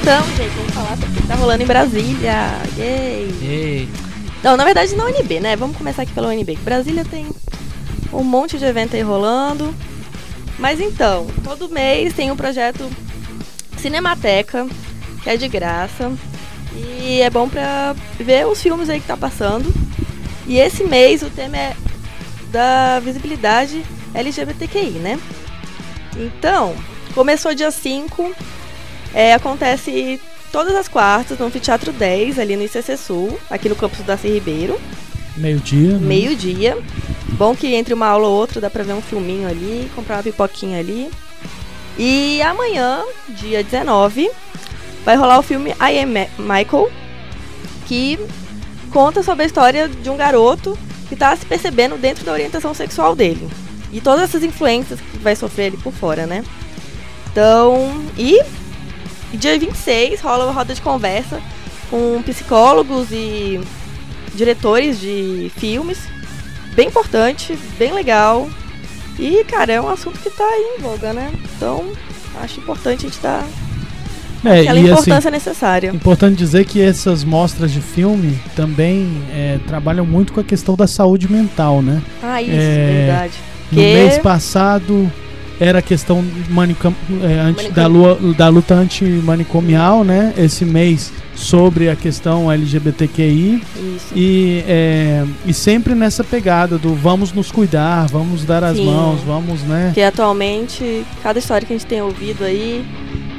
Então, 0.00 0.24
gente, 0.34 0.48
vamos 0.56 0.72
falar 0.72 0.96
sobre 0.96 1.18
o 1.18 1.22
que 1.22 1.28
tá 1.28 1.34
rolando 1.34 1.62
em 1.62 1.66
Brasília. 1.66 2.32
Yay! 2.78 3.34
Ei, 3.42 3.88
Não, 4.42 4.56
na 4.56 4.64
verdade 4.64 4.96
na 4.96 5.04
UNB, 5.04 5.40
né? 5.40 5.56
Vamos 5.56 5.76
começar 5.76 6.02
aqui 6.02 6.12
pela 6.12 6.28
UNB. 6.28 6.56
Brasília 6.62 7.04
tem 7.04 7.28
um 8.10 8.24
monte 8.24 8.58
de 8.58 8.64
evento 8.64 8.96
aí 8.96 9.02
rolando. 9.02 9.74
Mas 10.58 10.80
então, 10.80 11.26
todo 11.44 11.68
mês 11.68 12.14
tem 12.14 12.30
um 12.30 12.36
projeto 12.36 12.90
Cinemateca, 13.76 14.66
que 15.22 15.28
é 15.28 15.36
de 15.36 15.48
graça. 15.48 16.10
E 16.74 17.20
é 17.20 17.28
bom 17.28 17.46
pra 17.48 17.94
ver 18.18 18.46
os 18.46 18.60
filmes 18.60 18.88
aí 18.88 19.00
que 19.00 19.06
tá 19.06 19.18
passando. 19.18 19.72
E 20.46 20.58
esse 20.58 20.82
mês 20.82 21.22
o 21.22 21.28
tema 21.28 21.56
é 21.58 21.76
da 22.50 23.00
visibilidade 23.00 23.84
LGBTQI, 24.14 24.98
né? 24.98 25.20
Então, 26.16 26.74
começou 27.14 27.54
dia 27.54 27.70
5, 27.70 28.34
é, 29.14 29.34
acontece 29.34 30.20
todas 30.52 30.74
as 30.74 30.88
quartas 30.88 31.38
no 31.38 31.46
Anfiteatro 31.46 31.92
10, 31.92 32.38
ali 32.38 32.56
no 32.56 32.62
ICC 32.64 32.96
Sul, 32.96 33.38
aqui 33.48 33.68
no 33.68 33.76
campus 33.76 33.98
do 33.98 34.04
Darcy 34.04 34.28
Ribeiro, 34.28 34.80
Meio-dia. 35.36 35.92
né? 35.92 35.98
meio-dia. 36.00 36.78
Bom 37.32 37.54
que 37.54 37.74
entre 37.74 37.94
uma 37.94 38.06
aula 38.06 38.26
ou 38.28 38.34
outra 38.36 38.60
dá 38.60 38.68
pra 38.68 38.82
ver 38.82 38.92
um 38.92 39.00
filminho 39.00 39.48
ali, 39.48 39.90
comprar 39.94 40.16
uma 40.16 40.22
pipoquinha 40.22 40.78
ali. 40.78 41.10
E 41.98 42.40
amanhã, 42.42 43.02
dia 43.28 43.62
19, 43.62 44.30
vai 45.04 45.16
rolar 45.16 45.38
o 45.38 45.42
filme 45.42 45.70
I 45.70 45.98
Am 46.00 46.28
Michael, 46.38 46.90
que 47.86 48.18
conta 48.90 49.22
sobre 49.22 49.44
a 49.44 49.46
história 49.46 49.88
de 49.88 50.10
um 50.10 50.16
garoto 50.16 50.76
que 51.08 51.16
tá 51.16 51.34
se 51.36 51.46
percebendo 51.46 51.96
dentro 51.96 52.24
da 52.24 52.32
orientação 52.32 52.74
sexual 52.74 53.14
dele. 53.16 53.48
E 53.92 54.00
todas 54.00 54.22
essas 54.24 54.42
influências 54.44 55.00
que 55.00 55.18
vai 55.18 55.34
sofrer 55.34 55.66
ele 55.66 55.76
por 55.76 55.92
fora, 55.92 56.26
né? 56.26 56.44
Então, 57.30 58.04
e 58.18 58.40
e 59.32 59.36
dia 59.36 59.58
26 59.58 60.20
rola 60.20 60.44
uma 60.44 60.52
roda 60.52 60.74
de 60.74 60.80
conversa 60.82 61.40
com 61.90 62.22
psicólogos 62.22 63.08
e 63.12 63.60
diretores 64.34 65.00
de 65.00 65.50
filmes. 65.56 65.98
Bem 66.74 66.88
importante, 66.88 67.58
bem 67.78 67.92
legal. 67.92 68.48
E, 69.18 69.44
cara, 69.44 69.72
é 69.72 69.80
um 69.80 69.88
assunto 69.88 70.18
que 70.20 70.30
tá 70.30 70.44
aí 70.44 70.76
em 70.78 70.82
voga, 70.82 71.12
né? 71.12 71.30
Então, 71.56 71.84
acho 72.42 72.60
importante 72.60 73.04
a 73.06 73.08
gente 73.08 73.20
dar 73.20 73.44
É, 74.44 74.60
aquela 74.60 74.78
assim, 74.80 74.88
importância 74.90 75.30
necessária. 75.30 75.90
importante 75.94 76.38
dizer 76.38 76.64
que 76.64 76.80
essas 76.80 77.22
mostras 77.24 77.70
de 77.72 77.80
filme 77.80 78.38
também 78.56 79.22
é, 79.32 79.58
trabalham 79.66 80.06
muito 80.06 80.32
com 80.32 80.40
a 80.40 80.44
questão 80.44 80.74
da 80.76 80.86
saúde 80.86 81.30
mental, 81.30 81.82
né? 81.82 82.00
Ah, 82.22 82.40
isso, 82.40 82.52
é, 82.54 83.04
verdade. 83.08 83.32
No 83.70 83.78
Que- 83.80 83.92
mês 83.94 84.18
passado 84.18 85.12
era 85.60 85.80
a 85.80 85.82
questão 85.82 86.24
manicam, 86.48 86.94
é, 87.22 87.38
anti- 87.38 87.70
da, 87.70 87.86
lua- 87.86 88.18
da 88.36 88.48
luta 88.48 88.74
antimanicomial, 88.74 90.02
né? 90.02 90.32
Esse 90.36 90.64
mês 90.64 91.12
sobre 91.36 91.88
a 91.90 91.94
questão 91.96 92.50
LGBTQI 92.50 93.62
Isso. 93.96 94.06
e, 94.16 94.64
é, 94.66 95.24
e 95.46 95.52
sempre 95.52 95.94
nessa 95.94 96.24
pegada 96.24 96.78
do 96.78 96.94
vamos 96.94 97.32
nos 97.32 97.52
cuidar, 97.52 98.06
vamos 98.08 98.44
dar 98.44 98.64
as 98.64 98.76
Sim. 98.76 98.86
mãos, 98.86 99.20
vamos, 99.20 99.62
né? 99.62 99.86
Porque 99.86 100.02
atualmente, 100.02 101.04
cada 101.22 101.38
história 101.38 101.66
que 101.66 101.72
a 101.72 101.76
gente 101.76 101.86
tem 101.86 102.00
ouvido 102.02 102.42
aí, 102.44 102.84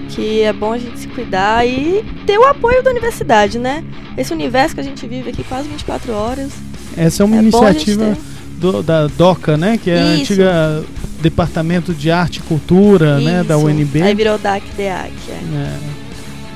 que 0.09 0.41
é 0.41 0.53
bom 0.53 0.73
a 0.73 0.77
gente 0.77 0.99
se 0.99 1.07
cuidar 1.07 1.65
e 1.67 2.03
ter 2.25 2.37
o 2.37 2.43
apoio 2.45 2.83
da 2.83 2.91
universidade, 2.91 3.57
né? 3.57 3.83
Esse 4.17 4.33
universo 4.33 4.75
que 4.75 4.81
a 4.81 4.83
gente 4.83 5.07
vive 5.07 5.29
aqui 5.29 5.43
quase 5.43 5.67
24 5.69 6.11
horas. 6.13 6.51
Essa 6.95 7.23
é 7.23 7.25
uma 7.25 7.37
é 7.37 7.39
a 7.39 7.41
iniciativa 7.43 8.17
do- 8.57 8.83
da 8.83 9.07
DOCA, 9.07 9.57
né? 9.57 9.79
Que 9.81 9.89
é 9.89 9.99
a 10.01 10.13
Isso. 10.13 10.21
antiga 10.33 10.83
Departamento 11.21 11.93
de 11.93 12.11
Arte 12.11 12.37
e 12.37 12.41
Cultura, 12.41 13.19
né? 13.19 13.43
Da 13.43 13.55
Isso. 13.55 13.65
UNB. 13.65 14.01
Aí 14.01 14.15
virou 14.15 14.37
DAC, 14.37 14.63
DEAC, 14.75 15.13
é. 15.29 15.33
É. 15.33 16.01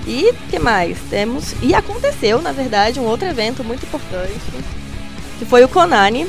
E 0.07 0.29
o 0.29 0.33
que 0.49 0.59
mais? 0.59 0.97
Temos. 1.09 1.55
E 1.61 1.73
aconteceu, 1.73 2.41
na 2.41 2.51
verdade, 2.51 2.99
um 2.99 3.03
outro 3.03 3.27
evento 3.27 3.63
muito 3.63 3.83
importante, 3.85 4.33
que 5.39 5.45
foi 5.45 5.63
o 5.63 5.67
CONANI, 5.67 6.27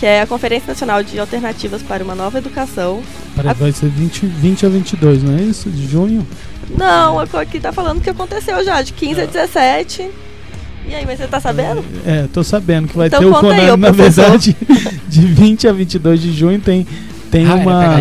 que 0.00 0.06
é 0.06 0.22
a 0.22 0.26
Conferência 0.26 0.68
Nacional 0.68 1.02
de 1.02 1.18
Alternativas 1.18 1.82
para 1.82 2.02
uma 2.02 2.14
Nova 2.14 2.38
Educação. 2.38 3.02
Parece 3.36 3.54
que 3.54 3.60
vai 3.62 3.72
ser 3.72 3.88
20, 3.88 4.26
20 4.26 4.66
a 4.66 4.68
22, 4.68 5.22
não 5.22 5.38
é 5.38 5.42
isso? 5.42 5.70
De 5.70 5.86
junho? 5.86 6.26
Não, 6.76 7.18
aqui 7.20 7.60
tá 7.60 7.72
falando 7.72 8.00
que 8.00 8.10
aconteceu 8.10 8.64
já, 8.64 8.82
de 8.82 8.92
15 8.92 9.20
a 9.20 9.26
17. 9.26 10.10
E 10.88 10.94
aí, 10.94 11.06
mas 11.06 11.18
você 11.18 11.28
tá 11.28 11.38
sabendo? 11.38 11.84
É, 12.04 12.26
tô 12.32 12.42
sabendo 12.42 12.88
que 12.88 12.96
vai 12.96 13.06
Então 13.06 13.20
ter 13.20 13.26
o 13.26 13.30
conta 13.30 13.54
aí, 13.54 13.76
na 13.76 13.90
verdade, 13.90 14.56
de 15.08 15.20
20 15.20 15.68
a 15.68 15.72
22 15.72 16.20
de 16.20 16.32
junho 16.32 16.60
tem, 16.60 16.86
tem 17.32 17.46
Ah, 17.48 17.54
uma 17.54 17.98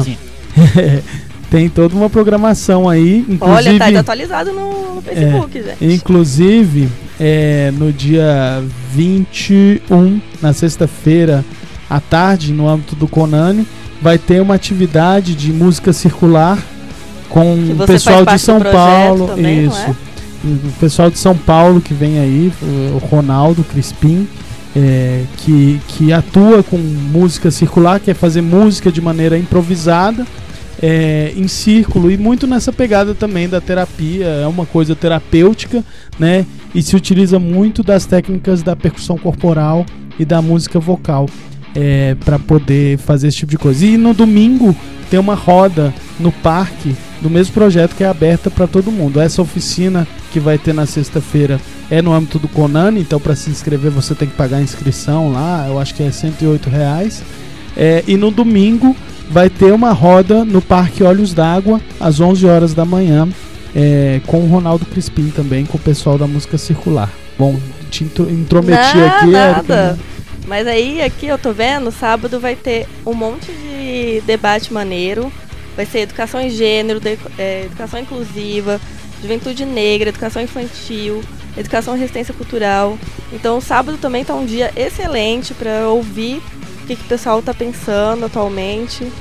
tem 1.49 1.67
toda 1.69 1.95
uma 1.95 2.09
programação 2.09 2.87
aí, 2.87 3.25
inclusive 3.27 3.69
Olha, 3.69 3.79
tá 3.93 3.99
atualizado 3.99 4.51
no, 4.51 4.95
no 4.95 5.01
Facebook, 5.01 5.63
gente. 5.63 5.93
inclusive 5.95 6.87
é, 7.19 7.71
no 7.77 7.91
dia 7.91 8.63
21, 8.93 10.21
na 10.41 10.53
sexta-feira 10.53 11.43
à 11.89 11.99
tarde, 11.99 12.53
no 12.53 12.67
âmbito 12.67 12.95
do 12.95 13.07
Conani, 13.07 13.65
vai 14.01 14.17
ter 14.17 14.41
uma 14.41 14.55
atividade 14.55 15.33
de 15.35 15.51
música 15.51 15.91
circular 15.93 16.57
com 17.29 17.53
o 17.53 17.85
pessoal 17.87 18.25
de 18.25 18.37
São 18.39 18.59
Paulo, 18.59 19.27
também, 19.27 19.63
não 19.63 19.71
isso. 19.71 19.81
é? 19.87 19.95
O 20.43 20.73
pessoal 20.79 21.09
de 21.11 21.19
São 21.19 21.37
Paulo 21.37 21.79
que 21.79 21.93
vem 21.93 22.19
aí, 22.19 22.51
o 22.93 22.97
Ronaldo 22.97 23.63
Crispim, 23.63 24.27
é, 24.75 25.23
que, 25.37 25.79
que 25.87 26.13
atua 26.13 26.63
com 26.63 26.77
música 26.77 27.51
circular, 27.51 27.99
que 27.99 28.11
é 28.11 28.13
fazer 28.13 28.41
música 28.41 28.91
de 28.91 29.01
maneira 29.01 29.37
improvisada, 29.37 30.25
é, 30.81 31.33
em 31.35 31.47
círculo, 31.47 32.09
e 32.09 32.17
muito 32.17 32.47
nessa 32.47 32.73
pegada 32.73 33.13
também 33.13 33.47
da 33.47 33.61
terapia, 33.61 34.25
é 34.25 34.47
uma 34.47 34.65
coisa 34.65 34.95
terapêutica, 34.95 35.83
né? 36.17 36.45
E 36.73 36.81
se 36.81 36.95
utiliza 36.95 37.37
muito 37.37 37.83
das 37.83 38.05
técnicas 38.05 38.63
da 38.63 38.75
percussão 38.75 39.17
corporal 39.17 39.85
e 40.17 40.25
da 40.25 40.41
música 40.41 40.79
vocal 40.79 41.27
é, 41.75 42.15
para 42.25 42.39
poder 42.39 42.97
fazer 42.97 43.27
esse 43.27 43.37
tipo 43.37 43.51
de 43.51 43.57
coisa. 43.57 43.85
E 43.85 43.97
no 43.97 44.13
domingo 44.13 44.75
tem 45.09 45.19
uma 45.19 45.35
roda 45.35 45.93
no 46.19 46.31
parque 46.31 46.95
do 47.21 47.29
mesmo 47.29 47.53
projeto 47.53 47.95
que 47.95 48.03
é 48.03 48.07
aberta 48.07 48.49
para 48.49 48.65
todo 48.65 48.91
mundo. 48.91 49.19
Essa 49.19 49.41
oficina 49.41 50.07
que 50.31 50.39
vai 50.39 50.57
ter 50.57 50.73
na 50.73 50.85
sexta-feira 50.85 51.59
é 51.91 52.01
no 52.01 52.11
âmbito 52.13 52.39
do 52.39 52.47
Conani, 52.47 53.01
então 53.01 53.19
para 53.19 53.35
se 53.35 53.49
inscrever 53.51 53.91
você 53.91 54.15
tem 54.15 54.27
que 54.27 54.35
pagar 54.35 54.57
a 54.57 54.61
inscrição 54.61 55.31
lá, 55.31 55.65
eu 55.67 55.77
acho 55.77 55.93
que 55.93 56.01
é 56.01 56.09
108 56.09 56.69
reais. 56.69 57.21
É, 57.77 58.03
e 58.07 58.17
no 58.17 58.31
domingo 58.31 58.95
vai 59.29 59.49
ter 59.49 59.71
uma 59.73 59.91
roda 59.91 60.43
no 60.43 60.61
Parque 60.61 61.03
Olhos 61.03 61.33
d'Água 61.33 61.79
às 61.99 62.19
11 62.19 62.45
horas 62.47 62.73
da 62.73 62.83
manhã 62.85 63.27
é, 63.75 64.19
com 64.25 64.39
o 64.39 64.47
Ronaldo 64.47 64.85
Crispim 64.85 65.29
também, 65.29 65.65
com 65.65 65.77
o 65.77 65.81
pessoal 65.81 66.17
da 66.17 66.25
música 66.27 66.57
circular. 66.57 67.09
Bom, 67.37 67.59
te 67.89 68.03
intro- 68.03 68.29
intrometi 68.29 68.97
Não, 68.97 69.07
aqui, 69.07 69.35
Érica, 69.35 69.53
nada. 69.53 69.93
né? 69.93 69.99
Mas 70.47 70.67
aí, 70.67 71.01
aqui 71.01 71.27
eu 71.27 71.37
tô 71.37 71.53
vendo, 71.53 71.91
sábado 71.91 72.39
vai 72.39 72.55
ter 72.55 72.87
um 73.05 73.13
monte 73.13 73.51
de 73.51 74.21
debate 74.25 74.73
maneiro. 74.73 75.31
Vai 75.77 75.85
ser 75.85 75.99
educação 75.99 76.41
em 76.41 76.49
gênero, 76.49 76.99
de- 76.99 77.17
é, 77.37 77.63
educação 77.65 77.99
inclusiva, 78.01 78.79
juventude 79.21 79.63
negra, 79.65 80.09
educação 80.09 80.41
infantil, 80.41 81.21
educação 81.57 81.95
e 81.95 81.99
resistência 81.99 82.33
cultural. 82.33 82.97
Então, 83.31 83.59
sábado 83.61 83.97
também 83.97 84.23
tá 84.23 84.33
um 84.33 84.45
dia 84.45 84.71
excelente 84.75 85.53
para 85.53 85.87
ouvir 85.89 86.41
o 86.83 86.87
que, 86.87 86.95
que 86.95 87.03
o 87.03 87.07
pessoal 87.07 87.41
tá 87.41 87.53
pensando 87.53 88.25
atualmente. 88.25 89.11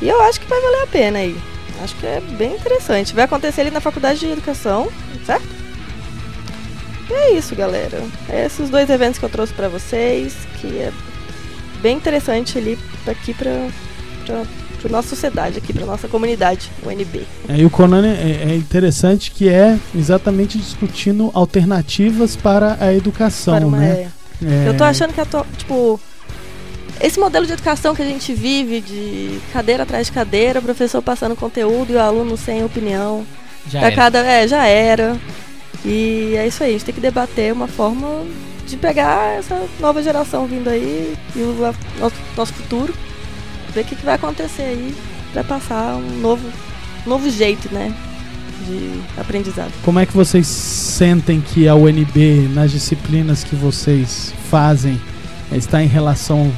E 0.00 0.08
eu 0.08 0.20
acho 0.22 0.40
que 0.40 0.46
vai 0.46 0.60
valer 0.60 0.82
a 0.82 0.86
pena 0.86 1.18
aí. 1.18 1.36
Acho 1.82 1.94
que 1.96 2.06
é 2.06 2.20
bem 2.20 2.54
interessante. 2.54 3.14
Vai 3.14 3.24
acontecer 3.24 3.62
ali 3.62 3.70
na 3.70 3.80
Faculdade 3.80 4.20
de 4.20 4.26
Educação, 4.26 4.90
certo? 5.24 5.46
E 7.08 7.12
é 7.12 7.32
isso, 7.32 7.54
galera. 7.54 8.02
É 8.28 8.44
esses 8.46 8.68
dois 8.68 8.90
eventos 8.90 9.18
que 9.18 9.24
eu 9.24 9.30
trouxe 9.30 9.52
para 9.52 9.68
vocês, 9.68 10.34
que 10.60 10.78
é 10.78 10.92
bem 11.80 11.96
interessante 11.96 12.58
ali 12.58 12.78
aqui 13.06 13.32
para 13.32 13.68
para 14.80 14.90
nossa 14.90 15.08
sociedade 15.08 15.58
aqui, 15.58 15.72
para 15.72 15.84
nossa 15.86 16.08
comunidade, 16.08 16.70
o 16.84 16.90
NB. 16.90 17.22
É, 17.48 17.56
e 17.58 17.64
o 17.64 17.70
Conan 17.70 18.06
é, 18.06 18.50
é 18.50 18.54
interessante 18.56 19.30
que 19.30 19.48
é 19.48 19.76
exatamente 19.94 20.56
discutindo 20.58 21.30
alternativas 21.34 22.36
para 22.36 22.76
a 22.80 22.92
educação, 22.94 23.54
Para 23.56 23.66
uma- 23.66 23.78
né? 23.78 24.08
é. 24.42 24.46
É, 24.46 24.68
Eu 24.68 24.76
tô 24.76 24.84
achando 24.84 25.12
que, 25.12 25.20
tipo, 25.58 26.00
esse 27.00 27.18
modelo 27.18 27.44
de 27.46 27.52
educação 27.52 27.94
que 27.94 28.02
a 28.02 28.04
gente 28.04 28.32
vive, 28.32 28.80
de 28.80 29.40
cadeira 29.52 29.82
atrás 29.82 30.06
de 30.06 30.12
cadeira, 30.12 30.60
o 30.60 30.62
professor 30.62 31.02
passando 31.02 31.34
conteúdo 31.34 31.92
e 31.92 31.96
o 31.96 32.00
aluno 32.00 32.36
sem 32.36 32.64
opinião, 32.64 33.26
Já 33.68 33.80
era. 33.82 33.96
cada, 33.96 34.18
é, 34.24 34.46
já 34.46 34.64
era. 34.64 35.16
E 35.84 36.34
é 36.36 36.46
isso 36.46 36.62
aí, 36.62 36.70
a 36.70 36.72
gente 36.72 36.84
tem 36.84 36.94
que 36.94 37.00
debater 37.00 37.52
uma 37.52 37.66
forma 37.68 38.24
de 38.66 38.76
pegar 38.76 39.38
essa 39.38 39.60
nova 39.80 40.02
geração 40.02 40.46
vindo 40.46 40.68
aí 40.68 41.14
e 41.34 41.38
o 41.40 41.72
nosso, 42.00 42.16
nosso 42.36 42.52
futuro, 42.52 42.92
ver 43.74 43.80
o 43.80 43.84
que, 43.84 43.96
que 43.96 44.04
vai 44.04 44.14
acontecer 44.14 44.62
aí 44.62 44.94
pra 45.32 45.44
passar 45.44 45.96
um 45.96 46.20
novo, 46.20 46.46
novo 47.06 47.30
jeito, 47.30 47.72
né, 47.72 47.92
de 48.66 49.00
aprendizado. 49.20 49.70
Como 49.84 49.98
é 49.98 50.06
que 50.06 50.12
vocês 50.14 50.46
sentem 50.46 51.40
que 51.40 51.68
a 51.68 51.74
UNB, 51.74 52.48
nas 52.54 52.70
disciplinas 52.70 53.44
que 53.44 53.54
vocês 53.54 54.32
fazem, 54.50 55.00
eh, 55.52 55.56
está 55.56 55.82
em 55.82 55.86
relação 55.86 56.50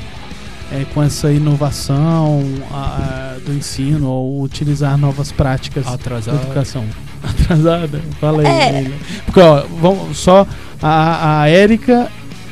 eh, 0.72 0.84
com 0.94 1.02
essa 1.02 1.32
inovação 1.32 2.42
a- 2.72 3.34
a- 3.36 3.38
do 3.44 3.52
ensino 3.52 4.08
ou 4.08 4.40
utilizar 4.42 4.96
novas 4.96 5.32
práticas 5.32 5.84
da 5.84 5.94
Atrasado. 5.94 6.36
educação? 6.42 6.84
Atrasada? 7.22 8.00
Fala 8.20 8.42
aí. 8.42 8.46
É. 8.46 8.90
Porque, 9.26 9.40
ó, 9.40 9.64
vamos, 9.80 10.16
só 10.16 10.46
a, 10.80 11.40
a 11.42 11.48
Érica 11.48 12.08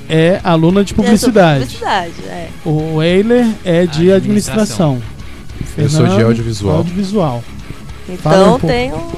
é 0.09 0.41
aluna 0.43 0.83
de 0.85 0.95
publicidade. 0.95 1.65
Publicidade, 1.67 2.15
é. 2.27 2.49
O 2.65 3.03
Eiler 3.03 3.47
é 3.65 3.87
de 3.87 4.11
administração. 4.11 5.03
Eu 5.77 5.89
sou 5.89 6.07
de 6.07 6.23
audiovisual. 6.23 6.77
audiovisual. 6.79 7.45
Um 8.09 8.13
Então 8.15 8.51
pouco. 8.51 8.67
tem 8.67 8.93
um. 8.93 9.11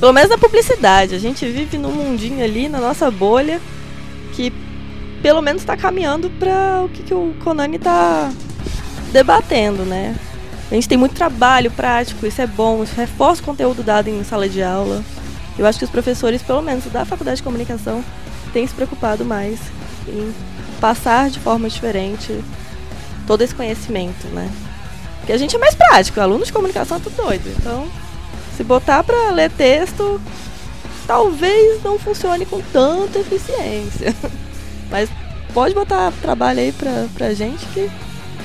Pelo 0.00 0.12
menos 0.12 0.28
na 0.28 0.36
publicidade. 0.36 1.14
A 1.14 1.18
gente 1.18 1.46
vive 1.46 1.78
num 1.78 1.92
mundinho 1.92 2.44
ali, 2.44 2.68
na 2.68 2.78
nossa 2.78 3.10
bolha, 3.10 3.60
que 4.34 4.52
pelo 5.22 5.40
menos 5.40 5.62
está 5.62 5.76
caminhando 5.76 6.28
para 6.30 6.82
o 6.84 6.88
que, 6.88 7.02
que 7.02 7.14
o 7.14 7.34
Konami 7.42 7.78
tá 7.78 8.30
debatendo, 9.12 9.84
né? 9.84 10.14
A 10.70 10.74
gente 10.74 10.88
tem 10.88 10.98
muito 10.98 11.14
trabalho 11.14 11.70
prático, 11.70 12.26
isso 12.26 12.42
é 12.42 12.46
bom, 12.46 12.82
isso 12.82 12.92
reforça 12.96 13.40
o 13.40 13.44
conteúdo 13.44 13.82
dado 13.82 14.08
em 14.08 14.22
sala 14.24 14.48
de 14.48 14.62
aula. 14.62 15.02
Eu 15.58 15.64
acho 15.64 15.78
que 15.78 15.84
os 15.84 15.90
professores, 15.90 16.42
pelo 16.42 16.60
menos 16.60 16.84
da 16.86 17.04
faculdade 17.04 17.38
de 17.38 17.42
comunicação, 17.42 18.04
têm 18.56 18.66
se 18.66 18.72
preocupado 18.72 19.22
mais 19.22 19.60
em 20.08 20.34
passar 20.80 21.28
de 21.28 21.38
forma 21.38 21.68
diferente 21.68 22.42
todo 23.26 23.42
esse 23.42 23.54
conhecimento, 23.54 24.26
né? 24.28 24.50
Porque 25.18 25.32
a 25.32 25.36
gente 25.36 25.54
é 25.54 25.58
mais 25.58 25.74
prático, 25.74 26.18
aluno 26.18 26.42
de 26.42 26.50
comunicação 26.54 26.96
é 26.96 27.00
tudo 27.00 27.16
doido. 27.16 27.54
Então, 27.58 27.86
se 28.56 28.64
botar 28.64 29.04
pra 29.04 29.30
ler 29.30 29.50
texto, 29.50 30.18
talvez 31.06 31.82
não 31.82 31.98
funcione 31.98 32.46
com 32.46 32.62
tanta 32.72 33.18
eficiência. 33.18 34.14
Mas 34.90 35.10
pode 35.52 35.74
botar 35.74 36.10
trabalho 36.22 36.60
aí 36.60 36.72
pra, 36.72 37.08
pra 37.12 37.34
gente 37.34 37.66
que, 37.66 37.90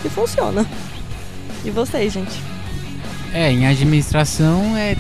que 0.01 0.09
funciona. 0.09 0.65
E 1.63 1.69
vocês, 1.69 2.11
gente? 2.11 2.43
É, 3.33 3.49
em 3.49 3.65
administração 3.65 4.75
é 4.75 4.97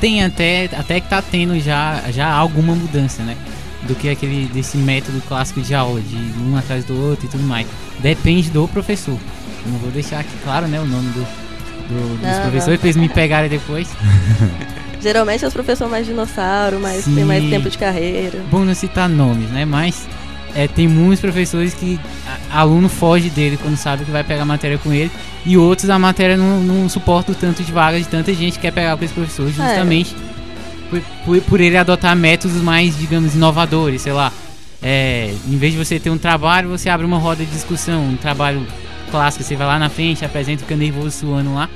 tem 0.00 0.24
até 0.24 0.68
até 0.76 0.98
que 0.98 1.08
tá 1.08 1.22
tendo 1.22 1.60
já 1.60 2.02
já 2.10 2.32
alguma 2.32 2.74
mudança, 2.74 3.22
né? 3.22 3.36
Do 3.86 3.94
que 3.94 4.08
aquele 4.08 4.46
desse 4.52 4.76
método 4.78 5.20
clássico 5.28 5.60
de 5.60 5.74
aula, 5.74 6.00
de 6.00 6.16
um 6.42 6.56
atrás 6.56 6.84
do 6.84 6.98
outro 7.08 7.26
e 7.26 7.28
tudo 7.28 7.42
mais. 7.44 7.66
Depende 8.00 8.50
do 8.50 8.66
professor. 8.68 9.18
Eu 9.66 9.72
não 9.72 9.78
vou 9.78 9.90
deixar 9.90 10.20
aqui 10.20 10.30
claro, 10.42 10.66
né, 10.66 10.80
o 10.80 10.86
nome 10.86 11.08
do, 11.10 11.20
do- 11.20 12.18
dos 12.18 12.22
Não, 12.22 12.40
professores 12.42 12.82
eles 12.82 12.96
me 12.96 13.08
pegarem 13.08 13.48
depois. 13.50 13.88
Geralmente 15.02 15.44
é 15.44 15.48
os 15.48 15.52
professores 15.52 15.90
mais 15.90 16.06
dinossauro, 16.06 16.78
mas 16.80 17.04
tem 17.04 17.24
mais 17.24 17.44
tempo 17.50 17.68
de 17.68 17.76
carreira. 17.76 18.40
Bom 18.50 18.64
não 18.64 18.74
citar 18.74 19.06
nomes, 19.08 19.50
né? 19.50 19.66
Mas 19.66 20.06
é, 20.54 20.66
tem 20.66 20.88
muitos 20.88 21.20
professores 21.20 21.74
que 21.74 22.00
a- 22.50 22.60
aluno 22.60 22.88
foge 22.88 23.28
dele 23.28 23.58
quando 23.60 23.76
sabe 23.76 24.04
que 24.04 24.10
vai 24.10 24.24
pegar 24.24 24.46
matéria 24.46 24.78
com 24.78 24.92
ele. 24.94 25.10
E 25.44 25.58
outros 25.58 25.90
a 25.90 25.98
matéria 25.98 26.38
não, 26.38 26.60
não 26.60 26.88
suporta 26.88 27.32
o 27.32 27.34
tanto 27.34 27.62
de 27.62 27.70
vagas 27.70 28.00
de 28.00 28.08
tanta 28.08 28.32
gente 28.32 28.54
que 28.54 28.60
quer 28.60 28.72
pegar 28.72 28.96
com 28.96 29.04
esse 29.04 29.12
professor, 29.12 29.46
justamente 29.50 30.14
por, 30.14 30.33
por, 31.24 31.40
por 31.42 31.60
ele 31.60 31.76
adotar 31.76 32.14
métodos 32.16 32.60
mais, 32.62 32.96
digamos, 32.98 33.34
inovadores, 33.34 34.02
sei 34.02 34.12
lá. 34.12 34.32
É, 34.82 35.32
em 35.48 35.56
vez 35.56 35.72
de 35.72 35.78
você 35.82 35.98
ter 35.98 36.10
um 36.10 36.18
trabalho, 36.18 36.68
você 36.68 36.88
abre 36.90 37.06
uma 37.06 37.18
roda 37.18 37.44
de 37.44 37.50
discussão, 37.50 38.04
um 38.04 38.16
trabalho 38.16 38.66
clássico, 39.10 39.42
você 39.44 39.56
vai 39.56 39.66
lá 39.66 39.78
na 39.78 39.88
frente, 39.88 40.24
apresenta, 40.24 40.60
fica 40.62 40.76
nervoso 40.76 41.10
suando 41.10 41.54
lá. 41.54 41.68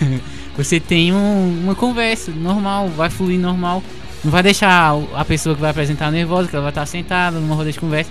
você 0.56 0.78
tem 0.78 1.12
um- 1.12 1.60
uma 1.64 1.74
conversa 1.74 2.30
normal, 2.30 2.88
vai 2.90 3.08
fluir 3.10 3.38
normal. 3.38 3.82
Não 4.22 4.30
vai 4.30 4.42
deixar 4.42 4.94
o- 4.94 5.08
a 5.14 5.24
pessoa 5.24 5.54
que 5.54 5.60
vai 5.60 5.70
apresentar 5.70 6.10
nervosa, 6.10 6.48
que 6.48 6.54
ela 6.56 6.62
vai 6.64 6.70
estar 6.70 6.86
sentada 6.86 7.38
numa 7.38 7.54
roda 7.54 7.70
de 7.72 7.78
conversa. 7.78 8.10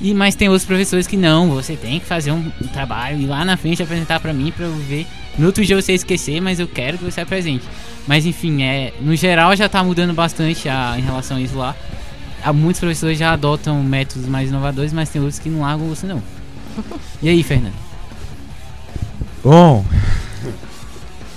E, 0.00 0.14
mas 0.14 0.34
tem 0.34 0.48
outros 0.48 0.64
professores 0.64 1.06
que 1.06 1.16
não, 1.16 1.50
você 1.50 1.74
tem 1.76 1.98
que 1.98 2.06
fazer 2.06 2.30
um, 2.30 2.52
um 2.62 2.66
trabalho, 2.68 3.20
ir 3.20 3.26
lá 3.26 3.44
na 3.44 3.56
frente 3.56 3.82
apresentar 3.82 4.20
pra 4.20 4.32
mim 4.32 4.52
pra 4.56 4.66
eu 4.66 4.76
ver. 4.76 5.06
No 5.38 5.46
outro 5.46 5.64
dia 5.64 5.80
você 5.80 5.92
esquecer, 5.92 6.40
mas 6.40 6.58
eu 6.58 6.66
quero 6.66 6.98
que 6.98 7.04
você 7.04 7.20
apresente. 7.20 7.64
Mas 8.06 8.26
enfim, 8.26 8.62
é, 8.62 8.92
no 9.00 9.14
geral 9.14 9.54
já 9.54 9.68
tá 9.68 9.82
mudando 9.84 10.12
bastante 10.12 10.68
a- 10.68 10.96
em 10.98 11.02
relação 11.02 11.36
a 11.36 11.40
isso 11.40 11.56
lá. 11.56 11.76
Há 12.42 12.52
muitos 12.52 12.80
professores 12.80 13.18
já 13.18 13.32
adotam 13.32 13.82
métodos 13.82 14.28
mais 14.28 14.48
inovadores, 14.48 14.92
mas 14.92 15.08
tem 15.08 15.20
outros 15.20 15.38
que 15.38 15.48
não 15.48 15.60
largam 15.60 15.88
você 15.88 16.06
não. 16.06 16.22
E 17.22 17.28
aí, 17.28 17.42
Fernando? 17.42 17.74
Bom. 19.42 19.84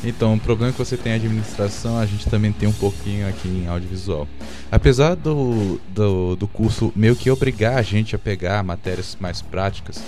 Então, 0.04 0.34
o 0.34 0.39
problema 0.39 0.72
que 0.72 0.80
você 0.80 0.97
tem 0.97 1.12
em 1.12 1.16
administração, 1.16 1.97
a 1.99 2.06
gente 2.08 2.28
também 2.28 2.52
tem 2.52 2.68
um 2.68 2.74
pouquinho 2.74 3.28
aqui 3.30 3.47
em 3.47 3.68
audiovisual. 3.68 4.28
Apesar 4.72 5.16
do, 5.16 5.80
do, 5.89 6.36
do 6.36 6.47
curso 6.47 6.91
meio 6.95 7.16
que 7.16 7.30
obrigar 7.30 7.78
a 7.78 7.82
gente 7.84 8.16
a 8.16 8.20
pegar 8.20 8.64
matérias 8.64 9.16
mais 9.20 9.41
práticas, 9.43 10.02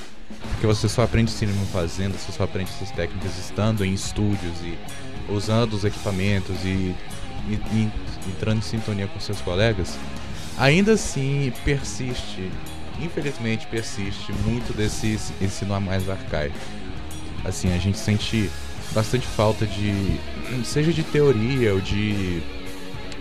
porque 0.63 0.75
você 0.77 0.87
só 0.87 1.03
aprende 1.03 1.29
cinema 1.29 1.59
fazendo, 1.73 2.17
você 2.17 2.31
só 2.31 2.43
aprende 2.43 2.69
essas 2.71 2.89
técnicas 2.91 3.37
estando 3.37 3.83
em 3.83 3.93
estúdios 3.93 4.61
e 4.63 4.77
usando 5.29 5.73
os 5.73 5.83
equipamentos 5.83 6.55
e, 6.63 6.95
e- 7.49 7.59
e 7.73 7.89
entrando 8.29 8.59
em 8.59 8.61
sintonia 8.61 9.05
com 9.07 9.19
seus 9.19 9.41
colegas, 9.41 9.97
ainda 10.57 10.93
assim 10.93 11.51
persiste, 11.65 12.49
infelizmente 13.01 13.67
persiste 13.67 14.31
muito 14.45 14.73
desse 14.73 15.19
ensino 15.41 15.77
mais 15.81 16.09
arcaico 16.09 16.55
assim, 17.43 17.73
a 17.73 17.77
gente 17.77 17.97
sente 17.97 18.49
bastante 18.93 19.27
falta 19.27 19.65
de 19.65 20.17
seja 20.63 20.93
de 20.93 21.03
teoria 21.03 21.73
ou 21.73 21.81
de 21.81 22.41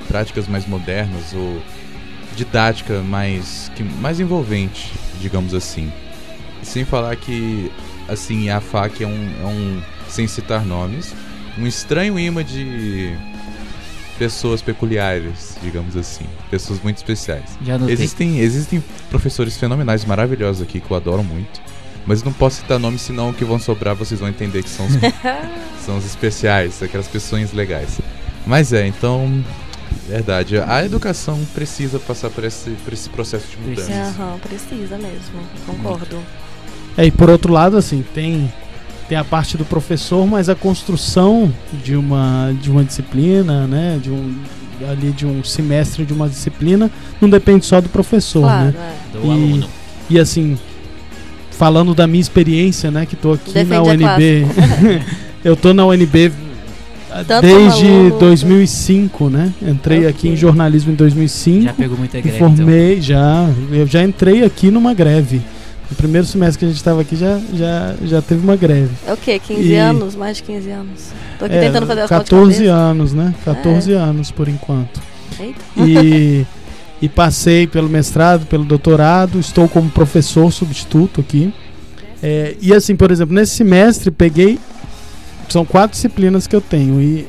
práticas 0.07 0.47
mais 0.47 0.65
modernas 0.65 1.35
ou 1.35 1.61
didática 2.37 3.01
mais 3.01 3.69
que 3.75 3.83
mais 3.83 4.21
envolvente, 4.21 4.93
digamos 5.21 5.55
assim. 5.55 5.93
Sem 6.63 6.85
falar 6.85 7.17
que 7.17 7.71
assim, 8.09 8.51
a 8.51 8.61
FAC 8.61 9.03
é 9.03 9.07
um, 9.07 9.31
é 9.43 9.47
um 9.47 9.83
sem 10.09 10.27
citar 10.27 10.65
nomes, 10.65 11.15
um 11.59 11.67
estranho 11.67 12.19
imã 12.19 12.45
de 12.45 13.17
pessoas 14.19 14.61
peculiares, 14.61 15.57
digamos 15.63 15.97
assim, 15.97 16.25
pessoas 16.51 16.81
muito 16.81 16.99
especiais. 16.99 17.59
Existem, 17.89 18.39
existem 18.41 18.85
professores 19.11 19.57
fenomenais, 19.57 20.05
maravilhosos 20.05 20.63
aqui, 20.63 20.81
que 20.81 20.91
eu 20.91 20.97
adoro 20.97 21.25
muito. 21.25 21.61
Mas 22.05 22.23
não 22.23 22.33
posso 22.33 22.57
citar 22.57 22.79
nomes, 22.79 23.01
senão 23.01 23.31
o 23.31 23.35
que 23.35 23.45
vão 23.45 23.59
sobrar 23.59 23.95
vocês 23.95 24.19
vão 24.19 24.29
entender 24.29 24.63
que 24.63 24.69
são 24.69 24.87
os, 24.87 24.95
são 25.85 25.97
os 25.97 26.05
especiais, 26.05 26.83
aquelas 26.83 27.07
pessoas 27.07 27.53
legais. 27.53 28.01
Mas 28.45 28.73
é, 28.73 28.87
então, 28.87 29.43
verdade. 30.09 30.59
A 30.59 30.85
educação 30.85 31.41
precisa 31.55 32.01
passar 32.01 32.29
por 32.31 32.43
esse, 32.45 32.71
por 32.85 32.93
esse 32.93 33.09
processo 33.09 33.47
de 33.49 33.57
mudança. 33.57 33.87
Precisa. 33.87 34.23
Aham, 34.23 34.39
precisa 34.39 34.99
mesmo. 34.99 35.41
Concordo. 35.65 36.23
É, 36.97 37.07
e 37.07 37.11
por 37.11 37.31
outro 37.31 37.53
lado, 37.53 37.77
assim, 37.77 38.05
tem, 38.15 38.53
tem 39.09 39.17
a 39.17 39.25
parte 39.25 39.57
do 39.57 39.65
professor, 39.65 40.27
mas 40.27 40.49
a 40.49 40.55
construção 40.55 41.53
de 41.85 41.97
uma, 41.97 42.55
de 42.61 42.71
uma 42.71 42.85
disciplina, 42.85 43.67
né? 43.67 43.99
De 44.03 44.11
um, 44.11 44.35
ali 44.91 45.11
de 45.11 45.25
um 45.27 45.43
semestre 45.45 46.05
de 46.05 46.13
uma 46.13 46.29
disciplina, 46.29 46.91
não 47.21 47.29
depende 47.31 47.65
só 47.65 47.81
do 47.81 47.89
professor, 47.89 48.43
Claro, 48.43 48.65
né? 48.67 48.75
é. 48.77 49.19
Do 49.19 49.27
E- 49.27 49.31
aluno. 49.31 49.69
E 50.11 50.19
assim, 50.19 50.59
falando 51.51 51.95
da 51.95 52.07
minha 52.07 52.21
experiência, 52.21 52.91
né, 52.91 53.07
que 53.07 53.17
tô 53.17 53.33
aqui 53.33 53.53
Defende 53.53 53.71
na 53.71 53.83
UNB. 54.17 54.47
eu 55.45 55.57
tô 55.57 55.73
na 55.73 55.87
UNB 55.87 56.33
Tanto 57.29 57.43
desde 57.47 57.83
como 57.85 57.95
aluno- 57.99 58.19
2005, 58.19 59.29
né? 59.31 59.53
Entrei 59.63 60.07
aqui 60.07 60.29
em 60.29 60.37
jornalismo 60.37 60.93
em 60.93 60.95
2005. 60.95 61.63
Já 61.65 61.73
pegou 61.75 61.97
muita 61.97 62.21
greve, 62.21 62.37
então. 62.37 62.57
formei 62.57 63.01
já. 63.01 63.49
Eu 63.71 63.87
já 63.87 64.03
entrei 64.03 64.43
aqui 64.45 64.71
numa 64.71 64.93
greve. 64.95 65.41
No 65.93 65.97
primeiro 65.97 66.27
semestre 66.27 66.59
que 66.61 66.65
a 66.65 66.69
gente 66.69 66.79
estava 66.79 67.03
aqui 67.03 67.15
já, 67.15 67.39
já, 67.53 67.95
já 68.03 68.23
teve 68.23 68.43
uma 68.43 68.57
greve. 68.57 68.89
É 69.07 69.13
o 69.13 69.17
quê? 69.19 69.39
15 69.39 69.63
E- 69.63 69.77
anos? 69.77 70.17
Mais 70.17 70.39
de 70.39 70.43
15 70.45 70.71
anos. 70.71 71.13
Tô 71.39 71.45
aqui 71.45 71.55
É, 71.55 71.61
tentando 71.61 71.87
fazer 71.87 72.01
as 72.01 72.09
contas 72.09 72.25
de 72.25 72.31
14 72.31 72.53
cabeça. 72.55 72.73
É. 72.73 72.75
anos, 72.75 73.13
né? 73.13 73.35
14 73.45 73.93
anos 73.93 74.31
por 74.31 74.49
enquanto. 74.49 75.03
Eita. 75.39 75.61
E, 75.77 76.47
e 77.03 77.09
passei 77.11 77.67
pelo 77.67 77.91
mestrado, 77.91 78.47
pelo 78.47 78.65
doutorado, 78.65 79.39
estou 79.39 79.69
como 79.69 79.91
professor 79.91 80.51
substituto 80.51 81.21
aqui. 81.21 81.53
É, 82.23 82.57
e 82.59 82.73
assim, 82.73 82.97
por 82.97 83.11
exemplo, 83.11 83.35
nesse 83.35 83.55
semestre 83.55 84.11
peguei. 84.11 84.59
São 85.51 85.63
quatro 85.67 85.95
disciplinas 85.95 86.47
que 86.47 86.57
eu 86.57 86.63
tenho. 86.63 87.03
E 87.03 87.29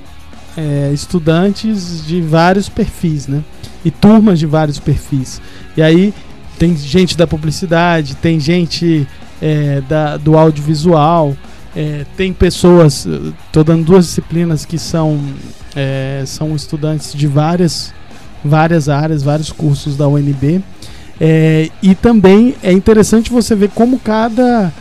é, 0.56 0.90
estudantes 0.94 2.06
de 2.08 2.22
vários 2.22 2.70
perfis, 2.70 3.28
né? 3.28 3.44
E 3.84 3.92
turmas 3.92 4.40
de 4.40 4.46
vários 4.46 4.80
perfis. 4.80 5.42
E 5.76 5.82
aí 5.82 6.14
tem 6.58 6.76
gente 6.76 7.18
da 7.18 7.28
publicidade, 7.28 8.16
tem 8.16 8.40
gente 8.40 9.08
é, 9.42 9.82
da, 9.88 10.18
do 10.18 10.38
audiovisual, 10.38 11.36
é, 11.76 12.06
tem 12.16 12.32
pessoas. 12.32 13.06
Estou 13.46 13.64
dando 13.64 13.84
duas 13.84 14.06
disciplinas 14.06 14.66
que 14.66 14.78
são, 14.78 15.20
é, 15.76 16.24
são 16.26 16.56
estudantes 16.56 17.14
de 17.14 17.28
várias, 17.28 17.94
várias 18.44 18.90
áreas, 18.90 19.24
vários 19.24 19.52
cursos 19.52 19.98
da 19.98 20.08
UNB. 20.08 20.62
É, 21.20 21.70
e 21.82 21.96
também 21.96 22.56
é 22.64 22.72
interessante 22.72 23.32
você 23.32 23.56
ver 23.56 23.70
como 23.70 24.00
cada, 24.00 24.72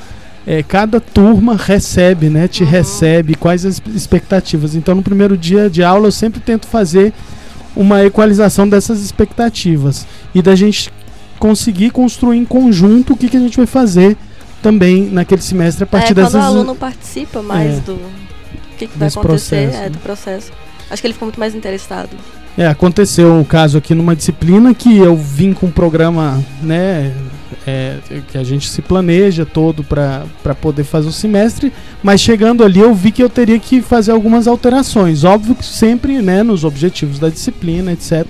é, 0.46 0.62
cada 0.62 1.00
turma 1.00 1.56
recebe, 1.56 2.28
né? 2.28 2.48
Te 2.48 2.62
Uhum. 2.62 2.70
recebe, 2.70 3.34
quais 3.34 3.64
as 3.64 3.80
expectativas. 3.94 4.74
Então, 4.74 4.94
no 4.94 5.02
primeiro 5.02 5.36
dia 5.36 5.68
de 5.68 5.82
aula, 5.82 6.08
eu 6.08 6.12
sempre 6.12 6.40
tento 6.40 6.66
fazer 6.66 7.12
uma 7.74 8.04
equalização 8.04 8.68
dessas 8.68 9.02
expectativas 9.02 10.06
e 10.34 10.42
da 10.42 10.54
gente 10.54 10.90
conseguir 11.43 11.90
construir 11.90 12.38
em 12.38 12.45
conjunto 12.45 13.14
o 13.14 13.16
que, 13.16 13.28
que 13.28 13.36
a 13.36 13.40
gente 13.40 13.57
vai 13.57 13.66
fazer 13.66 14.16
também 14.62 15.11
naquele 15.11 15.43
semestre 15.43 15.82
a 15.82 15.86
partir 15.88 16.12
é, 16.12 16.14
quando 16.14 16.24
dessas. 16.26 16.40
o 16.40 16.45
aluno 16.45 16.76
participa 16.76 17.43
mais 17.43 17.78
É. 17.78 17.80
do 17.80 17.99
que, 18.78 18.86
que 18.86 18.97
vai 18.97 19.09
Desse 19.09 19.18
acontecer, 19.18 19.62
processo, 19.64 19.76
é, 19.76 19.80
né? 19.82 19.90
do 19.90 19.99
processo. 19.99 20.53
Acho 20.88 21.03
que 21.03 21.07
ele 21.09 21.14
fica 21.14 21.24
muito 21.26 21.40
mais 21.40 21.53
interessado. 21.53 22.11
É, 22.57 22.68
aconteceu 22.68 23.34
um 23.34 23.43
caso 23.43 23.76
aqui 23.76 23.93
numa 23.93 24.14
disciplina 24.14 24.72
que 24.72 24.97
eu 24.97 25.16
vim 25.16 25.53
com 25.53 25.66
um 25.66 25.70
programa, 25.72 26.40
né, 26.62 27.12
é, 27.66 27.97
que 28.30 28.38
a 28.38 28.45
gente 28.45 28.70
se 28.70 28.80
planeja 28.80 29.45
todo 29.45 29.82
para 29.82 30.55
poder 30.61 30.84
fazer 30.84 31.09
o 31.09 31.12
semestre, 31.12 31.72
mas 32.05 32.20
chegando 32.20 32.62
ali 32.62 32.78
eu 32.78 32.95
vi 32.95 33.11
que 33.11 33.22
eu 33.22 33.28
teria 33.28 33.59
que 33.59 33.82
fazer 33.82 34.12
algumas 34.12 34.47
alterações, 34.47 35.24
óbvio 35.24 35.57
que 35.57 35.64
sempre, 35.64 36.22
né, 36.22 36.45
nos 36.45 36.62
objetivos 36.62 37.18
da 37.18 37.28
disciplina, 37.28 37.90
etc. 37.90 38.26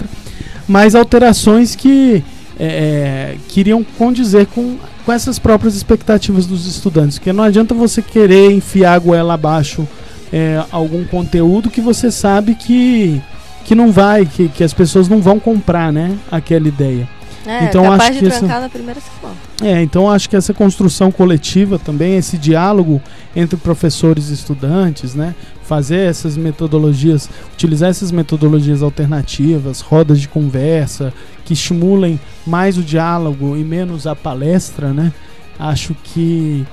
Mas 0.66 0.94
alterações 0.94 1.76
que 1.76 2.24
é, 2.58 3.36
queriam 3.48 3.84
condizer 3.84 4.46
com, 4.46 4.76
com 5.04 5.12
essas 5.12 5.38
próprias 5.38 5.74
expectativas 5.74 6.46
dos 6.46 6.66
estudantes, 6.66 7.18
porque 7.18 7.32
não 7.32 7.44
adianta 7.44 7.74
você 7.74 8.02
querer 8.02 8.50
enfiar 8.52 8.94
a 8.94 8.98
goela 8.98 9.34
abaixo 9.34 9.86
é, 10.32 10.62
algum 10.70 11.04
conteúdo 11.04 11.70
que 11.70 11.80
você 11.80 12.10
sabe 12.10 12.54
que 12.54 13.20
que 13.64 13.74
não 13.74 13.92
vai, 13.92 14.26
que, 14.26 14.48
que 14.48 14.64
as 14.64 14.74
pessoas 14.74 15.08
não 15.08 15.20
vão 15.20 15.38
comprar, 15.38 15.92
né, 15.92 16.18
aquela 16.30 16.66
ideia. 16.66 17.08
É, 17.46 17.64
Então, 17.64 17.82
capaz 17.84 18.02
acho 18.02 18.12
de 18.12 18.18
que 18.20 18.30
trancar 18.38 18.60
na 18.60 18.68
primeira 18.68 19.00
semana. 19.00 19.36
É, 19.62 19.82
então 19.82 20.10
acho 20.10 20.28
que 20.30 20.36
essa 20.36 20.52
construção 20.54 21.10
coletiva 21.10 21.78
também, 21.78 22.16
esse 22.16 22.36
diálogo 22.38 23.00
entre 23.34 23.56
professores 23.56 24.28
e 24.30 24.34
estudantes, 24.34 25.14
né, 25.14 25.34
fazer 25.64 26.08
essas 26.08 26.36
metodologias, 26.36 27.28
utilizar 27.52 27.90
essas 27.90 28.10
metodologias 28.12 28.82
alternativas, 28.82 29.80
rodas 29.80 30.20
de 30.20 30.28
conversa, 30.28 31.12
que 31.44 31.52
estimulem 31.54 32.20
mais 32.46 32.76
o 32.78 32.82
diálogo 32.82 33.56
e 33.56 33.64
menos 33.64 34.06
a 34.06 34.14
palestra, 34.14 34.92
né, 34.92 35.12
acho 35.58 35.94
que 36.04 36.64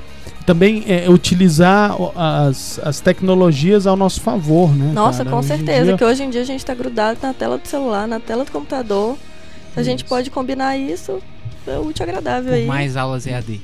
também 0.46 0.84
é 0.88 1.08
utilizar 1.10 1.96
as, 2.16 2.80
as 2.84 3.00
tecnologias 3.00 3.86
ao 3.86 3.96
nosso 3.96 4.20
favor, 4.22 4.76
né? 4.76 4.92
Nossa, 4.94 5.20
cara? 5.20 5.30
com 5.30 5.38
Hoje 5.40 5.48
certeza. 5.48 5.86
dia- 5.86 5.98
Que 5.98 6.04
hoje 6.04 6.24
em 6.24 6.30
dia 6.32 6.42
a 6.42 6.46
gente 6.46 6.66
tá 6.66 6.74
grudado 6.74 7.20
na 7.22 7.34
tela 7.34 7.58
do 7.60 7.68
celular, 7.68 8.08
na 8.08 8.20
tela 8.20 8.44
do 8.44 8.52
computador. 8.52 9.16
Se 9.74 9.80
a 9.80 9.84
gente 9.84 10.00
Isso. 10.00 10.10
pode 10.10 10.30
combinar 10.30 10.78
isso, 10.78 11.20
é 11.68 11.78
útil 11.78 12.04
agradável 12.04 12.54
aí. 12.54 12.66
mais 12.66 12.98
aulas 12.98 13.26
EAD. 13.28 13.62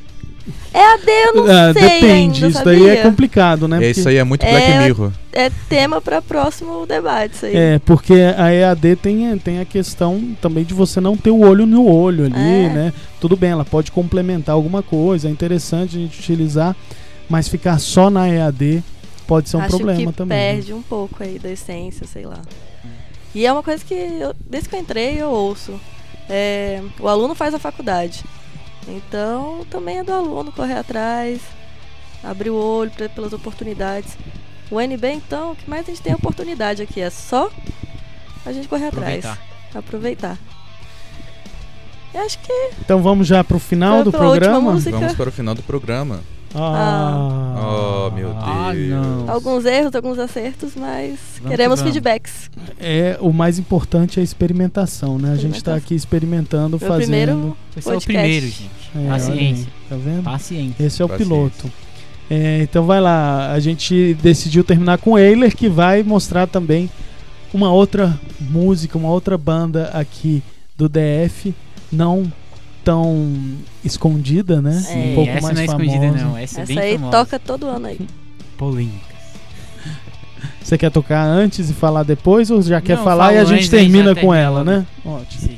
EAD 0.73 1.09
eu 1.25 1.33
não 1.33 1.45
Ah, 1.51 1.73
sei 1.73 1.81
depende, 1.81 2.45
ainda, 2.45 2.47
isso 2.49 2.63
daí 2.63 2.83
é 2.85 2.87
sabia? 2.97 3.01
complicado, 3.09 3.67
né? 3.67 3.83
É, 3.83 3.89
isso 3.89 4.07
aí 4.07 4.17
é 4.17 4.23
muito 4.23 4.45
É, 4.45 4.51
Black 4.51 4.77
Mirror. 4.77 5.11
É 5.33 5.49
tema 5.67 5.99
para 5.99 6.21
próximo 6.21 6.85
debate 6.85 7.33
isso 7.33 7.45
aí. 7.47 7.55
É, 7.55 7.79
porque 7.79 8.13
a 8.37 8.53
EAD 8.53 8.95
tem, 8.97 9.35
tem 9.39 9.59
a 9.59 9.65
questão 9.65 10.35
também 10.39 10.63
de 10.63 10.73
você 10.75 11.01
não 11.01 11.17
ter 11.17 11.31
o 11.31 11.39
olho 11.39 11.65
no 11.65 11.87
olho 11.89 12.25
ali, 12.25 12.35
É. 12.65 12.69
né? 12.69 12.93
Tudo 13.19 13.35
bem, 13.35 13.49
ela 13.51 13.65
pode 13.65 13.91
complementar 13.91 14.53
alguma 14.53 14.83
coisa, 14.83 15.27
é 15.27 15.31
interessante 15.31 15.97
a 15.97 15.99
gente 15.99 16.19
utilizar, 16.19 16.75
mas 17.27 17.47
ficar 17.47 17.79
só 17.79 18.11
na 18.11 18.29
EAD 18.29 18.83
pode 19.25 19.49
ser 19.49 19.57
um 19.57 19.61
Acho 19.61 19.69
problema 19.77 20.11
que 20.11 20.17
também. 20.17 20.37
né? 20.37 20.53
perde 20.53 20.73
um 20.73 20.81
pouco 20.83 21.23
aí 21.23 21.39
da 21.39 21.49
essência, 21.49 22.05
sei 22.05 22.25
lá. 22.27 22.39
E 23.33 23.45
é 23.47 23.51
uma 23.51 23.63
coisa 23.63 23.83
que, 23.83 23.95
eu, 23.95 24.35
desde 24.47 24.69
que 24.69 24.75
eu 24.75 24.79
entrei, 24.79 25.15
eu 25.19 25.29
ouço. 25.31 25.73
É, 26.29 26.81
o 26.99 27.07
aluno 27.07 27.35
faz 27.35 27.53
a 27.53 27.59
faculdade. 27.59 28.23
Então, 28.87 29.65
também 29.69 29.99
é 29.99 30.03
do 30.03 30.13
aluno 30.13 30.51
correr 30.51 30.75
atrás, 30.77 31.41
abrir 32.23 32.49
o 32.51 32.55
olho 32.55 32.91
pra- 32.91 33.09
pelas 33.09 33.33
oportunidades. 33.33 34.17
O 34.69 34.79
NB, 34.79 35.11
então, 35.11 35.51
o 35.51 35.55
que 35.55 35.69
mais 35.69 35.83
a 35.83 35.91
gente 35.91 36.01
tem 36.01 36.13
é 36.13 36.15
oportunidade 36.15 36.81
aqui. 36.81 36.99
É 37.01 37.09
só 37.09 37.49
a 38.45 38.51
gente 38.51 38.67
correr 38.67 38.87
atrás. 38.87 39.25
Aproveitar. 39.25 39.77
Aproveitar. 39.77 40.37
Eu 42.13 42.21
acho 42.25 42.39
que 42.39 42.53
Então 42.79 43.01
vamos 43.01 43.27
já 43.27 43.43
pro 43.43 43.59
final 43.59 44.03
do 44.03 44.11
programa? 44.11 44.71
Vamos 44.79 45.13
para 45.15 45.29
o 45.29 45.31
final 45.31 45.53
do 45.53 45.61
programa. 45.63 46.21
Ah, 46.55 48.05
Oh, 48.07 48.11
meu 48.11 48.31
Ah, 48.37 48.71
Deus. 48.73 48.89
não. 48.89 49.29
alguns 49.29 49.65
erros, 49.65 49.93
alguns 49.95 50.17
acertos, 50.19 50.73
mas 50.75 51.19
Vamos 51.37 51.49
queremos 51.51 51.81
que 51.81 51.91
feedbacks. 51.91 52.49
É, 52.79 53.17
o 53.19 53.31
mais 53.33 53.57
importante 53.59 54.19
é 54.19 54.21
a 54.21 54.23
experimentação, 54.23 55.17
né? 55.17 55.31
A 55.31 55.35
gente 55.35 55.41
tá 55.63 55.71
Experimentação. 55.71 55.75
aqui 55.75 55.95
experimentando, 55.95 56.77
Meu 56.79 56.87
fazendo. 56.87 57.01
primeiro 57.07 57.57
Foi 57.71 57.81
o 57.81 57.83
podcast. 57.83 58.05
primeiro, 58.05 58.45
gente. 58.47 58.69
É, 58.95 59.07
Paciência. 59.09 59.65
aí, 59.67 59.89
tá 59.89 59.95
vendo? 59.97 60.23
Paciência. 60.23 60.85
Esse 60.85 61.01
é 61.01 61.05
o 61.05 61.09
Paciência. 61.09 61.35
piloto. 61.35 61.71
É, 62.29 62.61
então 62.63 62.85
vai 62.85 62.99
lá, 63.01 63.51
a 63.51 63.59
gente 63.59 64.15
decidiu 64.21 64.63
terminar 64.63 64.97
com 64.97 65.17
Eiler, 65.17 65.55
que 65.55 65.69
vai 65.69 66.01
mostrar 66.03 66.47
também 66.47 66.89
uma 67.53 67.71
outra 67.71 68.19
música, 68.39 68.97
uma 68.97 69.09
outra 69.09 69.37
banda 69.37 69.89
aqui 69.93 70.41
do 70.77 70.89
DF, 70.89 71.53
não 71.91 72.31
tão 72.85 73.57
escondida, 73.83 74.61
né? 74.61 74.71
Sim, 74.79 75.11
um 75.11 75.15
pouco 75.15 75.31
essa 75.31 75.41
mais 75.41 75.55
não 75.57 75.63
é 75.63 75.65
famosa. 75.65 75.85
escondida, 75.85 76.23
não. 76.23 76.37
Essa, 76.37 76.59
é 76.59 76.63
Essa 76.63 76.73
bem 76.73 76.79
aí 76.79 76.93
famosa. 76.93 77.11
toca 77.17 77.39
todo 77.39 77.65
ano 77.65 77.87
aí. 77.87 77.99
Polêmicas. 78.57 79.15
Você 80.61 80.77
quer 80.77 80.91
tocar 80.91 81.23
antes 81.23 81.69
e 81.69 81.73
falar 81.73 82.03
depois 82.03 82.49
ou 82.49 82.61
já 82.61 82.79
quer 82.79 82.97
Não, 82.97 83.03
falar 83.03 83.33
e 83.33 83.37
a 83.37 83.43
gente 83.45 83.63
aí 83.63 83.69
termina 83.69 84.09
com 84.09 84.15
termina 84.15 84.37
ela, 84.37 84.59
logo. 84.59 84.71
né? 84.71 84.87
Ótimo. 85.03 85.57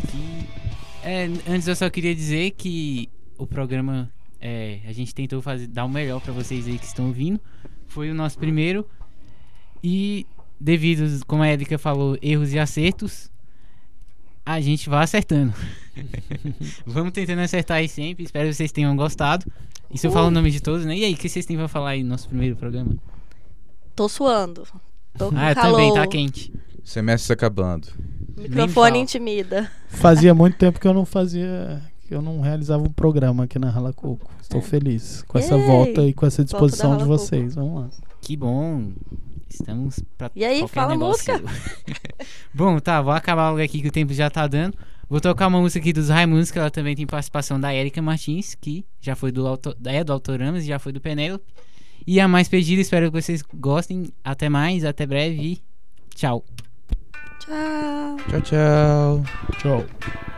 É, 1.04 1.30
antes 1.48 1.68
eu 1.68 1.76
só 1.76 1.90
queria 1.90 2.14
dizer 2.16 2.52
que 2.52 3.10
o 3.38 3.46
programa 3.48 4.10
é, 4.42 4.80
a 4.88 4.92
gente 4.92 5.14
tentou 5.14 5.42
fazer, 5.42 5.68
dar 5.68 5.86
o 5.86 5.90
melhor 5.90 6.20
pra 6.22 6.34
vocês 6.34 6.68
aí 6.68 6.78
que 6.78 6.86
estão 6.86 7.08
ouvindo. 7.08 7.40
Foi 7.88 8.10
o 8.10 8.14
nosso 8.14 8.38
primeiro. 8.38 8.86
E 9.84 10.26
devido, 10.60 11.24
como 11.26 11.44
a 11.44 11.50
Erika 11.50 11.78
falou, 11.78 12.18
erros 12.22 12.52
e 12.52 12.60
acertos, 12.60 13.30
a 14.46 14.60
gente 14.60 14.90
vai 14.90 15.04
acertando. 15.04 15.54
Vamos 16.86 17.12
tentando 17.14 17.42
acertar 17.42 17.78
aí 17.78 17.88
sempre. 17.88 18.24
Espero 18.26 18.48
que 18.50 18.54
vocês 18.56 18.72
tenham 18.72 18.96
gostado. 18.96 19.46
E 19.92 19.98
se 19.98 20.06
eu 20.08 20.12
falo 20.12 20.28
o 20.28 20.32
nome 20.32 20.52
de 20.52 20.62
todos, 20.62 20.86
né? 20.86 20.96
E 20.98 21.04
aí, 21.06 21.14
o 21.14 21.18
que 21.18 21.30
vocês 21.30 21.46
têm 21.46 21.56
pra 21.58 21.68
falar 21.68 21.92
aí 21.92 22.04
no 22.04 22.10
nosso 22.10 22.28
primeiro 22.28 22.56
programa? 22.56 22.96
Tô 23.96 24.08
suando. 24.10 24.64
Tô 25.18 25.30
com 25.30 25.38
Ah, 25.38 25.52
eu 25.52 25.56
calor. 25.56 25.72
também, 25.78 25.94
tá 25.94 26.08
quente. 26.08 26.54
Semestre 26.84 27.34
acabando. 27.34 27.88
O 28.38 28.42
Nem 28.42 28.50
microfone 28.50 29.00
intimida. 29.00 29.72
Fazia 29.90 30.34
muito 30.34 30.58
tempo 30.58 30.80
que 30.80 30.88
eu 30.88 30.94
não 30.94 31.06
fazia, 31.06 31.82
que 32.08 32.14
eu 32.14 32.22
não 32.22 32.40
realizava 32.42 32.84
um 32.84 32.92
programa 32.92 33.46
aqui 33.46 33.58
na 33.58 33.70
Rala 33.70 33.92
Coco. 33.94 34.30
Estou 34.42 34.62
feliz 34.62 35.24
com 35.28 35.38
essa 35.40 35.56
Yay! 35.56 35.66
volta 35.68 36.02
e 36.04 36.14
com 36.14 36.26
essa 36.26 36.44
disposição 36.44 36.92
de 36.98 37.04
Rala 37.04 37.18
Coco. 37.18 37.26
vocês. 37.26 37.56
Vamos 37.56 37.82
lá. 37.82 37.90
Que 38.22 38.38
bom. 38.38 38.92
Estamos 39.50 40.00
pra 40.18 40.30
E 40.36 40.44
aí, 40.46 40.60
qualquer 40.60 40.74
fala 40.76 40.94
a 40.94 40.96
negócio. 40.96 41.34
música. 41.34 41.52
bom, 42.54 42.78
tá, 42.80 43.02
vou 43.02 43.14
acabar 43.14 43.50
logo 43.50 43.62
aqui 43.62 43.82
que 43.82 43.88
o 43.88 43.92
tempo 43.92 44.14
já 44.14 44.30
tá 44.30 44.46
dando. 44.46 44.78
Vou 45.10 45.22
tocar 45.22 45.48
uma 45.48 45.62
música 45.62 45.80
aqui 45.80 45.94
dos 45.94 46.10
Raimundos, 46.10 46.52
que 46.52 46.60
ela 46.60 46.70
também 46.70 46.96
tem 46.96 47.06
participação 47.06 47.60
da 47.60 47.74
Erika 47.74 48.02
Martins, 48.02 48.56
que 48.56 48.86
já 49.00 49.16
foi 49.16 49.32
do, 49.32 49.48
auto, 49.48 49.76
é 49.86 50.04
do 50.04 50.12
Autoramas 50.12 50.64
e 50.64 50.68
já 50.68 50.80
foi 50.80 50.92
do 50.92 51.00
Penélope. 51.00 51.46
E 52.06 52.20
a 52.20 52.28
mais 52.28 52.48
pedida, 52.48 52.82
espero 52.82 53.12
que 53.12 53.22
vocês 53.22 53.42
gostem. 53.54 54.10
Até 54.24 54.50
mais, 54.50 54.84
até 54.84 55.06
breve 55.06 55.42
e 55.42 55.62
tchau. 56.14 56.44
Tchau. 57.40 58.18
Tchau, 58.30 58.42
tchau. 58.42 59.24
Tchau. 59.60 60.37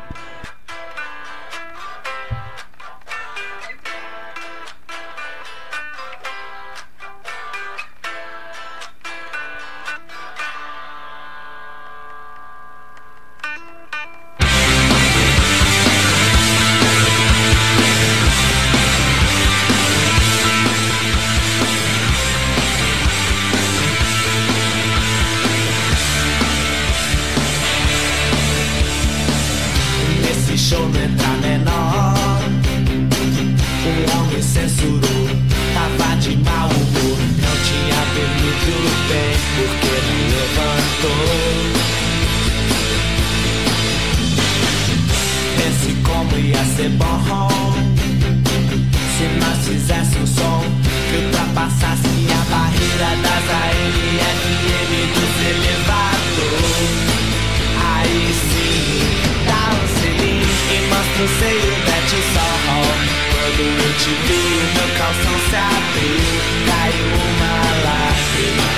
meu 64.10 64.88
calção 64.97 65.36
se 65.49 65.55
abriu, 65.55 66.18
caiu 66.66 67.05
uma 67.30 67.55
lágrima 67.86 68.70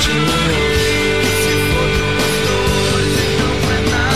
de 0.00 0.12
novo. 0.12 0.70
Se 1.40 1.52
foi 1.70 1.90
na 3.90 4.06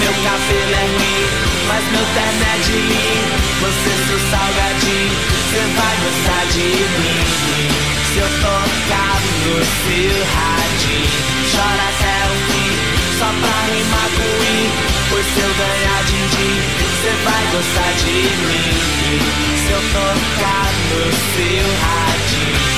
Meu 0.00 0.14
cabelo 0.24 0.74
é 0.74 0.86
ruim, 0.96 1.24
mas 1.68 1.84
meu 1.92 2.06
terno 2.14 2.42
é 2.42 2.58
de 2.64 2.72
linho. 2.72 3.36
Você 3.60 3.92
seu 4.08 4.20
salgadinho, 4.30 5.16
você 5.30 5.60
vai 5.76 5.94
gostar 6.02 6.44
de 6.52 6.68
mim. 7.02 7.22
Se 8.12 8.18
eu 8.18 8.28
tocar 8.40 9.16
no 9.44 9.56
seu 9.64 10.16
radinho, 10.34 11.10
chora 11.52 11.88
sério 12.00 12.15
só 13.18 13.26
pra 13.26 13.74
rimar 13.74 14.08
com 14.16 14.44
i 14.44 14.96
Pois 15.08 15.26
se 15.26 15.40
eu 15.40 15.54
ganhar 15.54 16.04
din-din, 16.04 16.60
cê 17.00 17.12
vai 17.24 17.46
gostar 17.52 17.92
de 18.02 18.12
mim. 18.46 19.18
Se 19.64 19.72
eu 19.72 19.80
tocar 19.92 20.72
no 20.90 21.12
seu 21.32 21.66
radinho. 21.80 22.75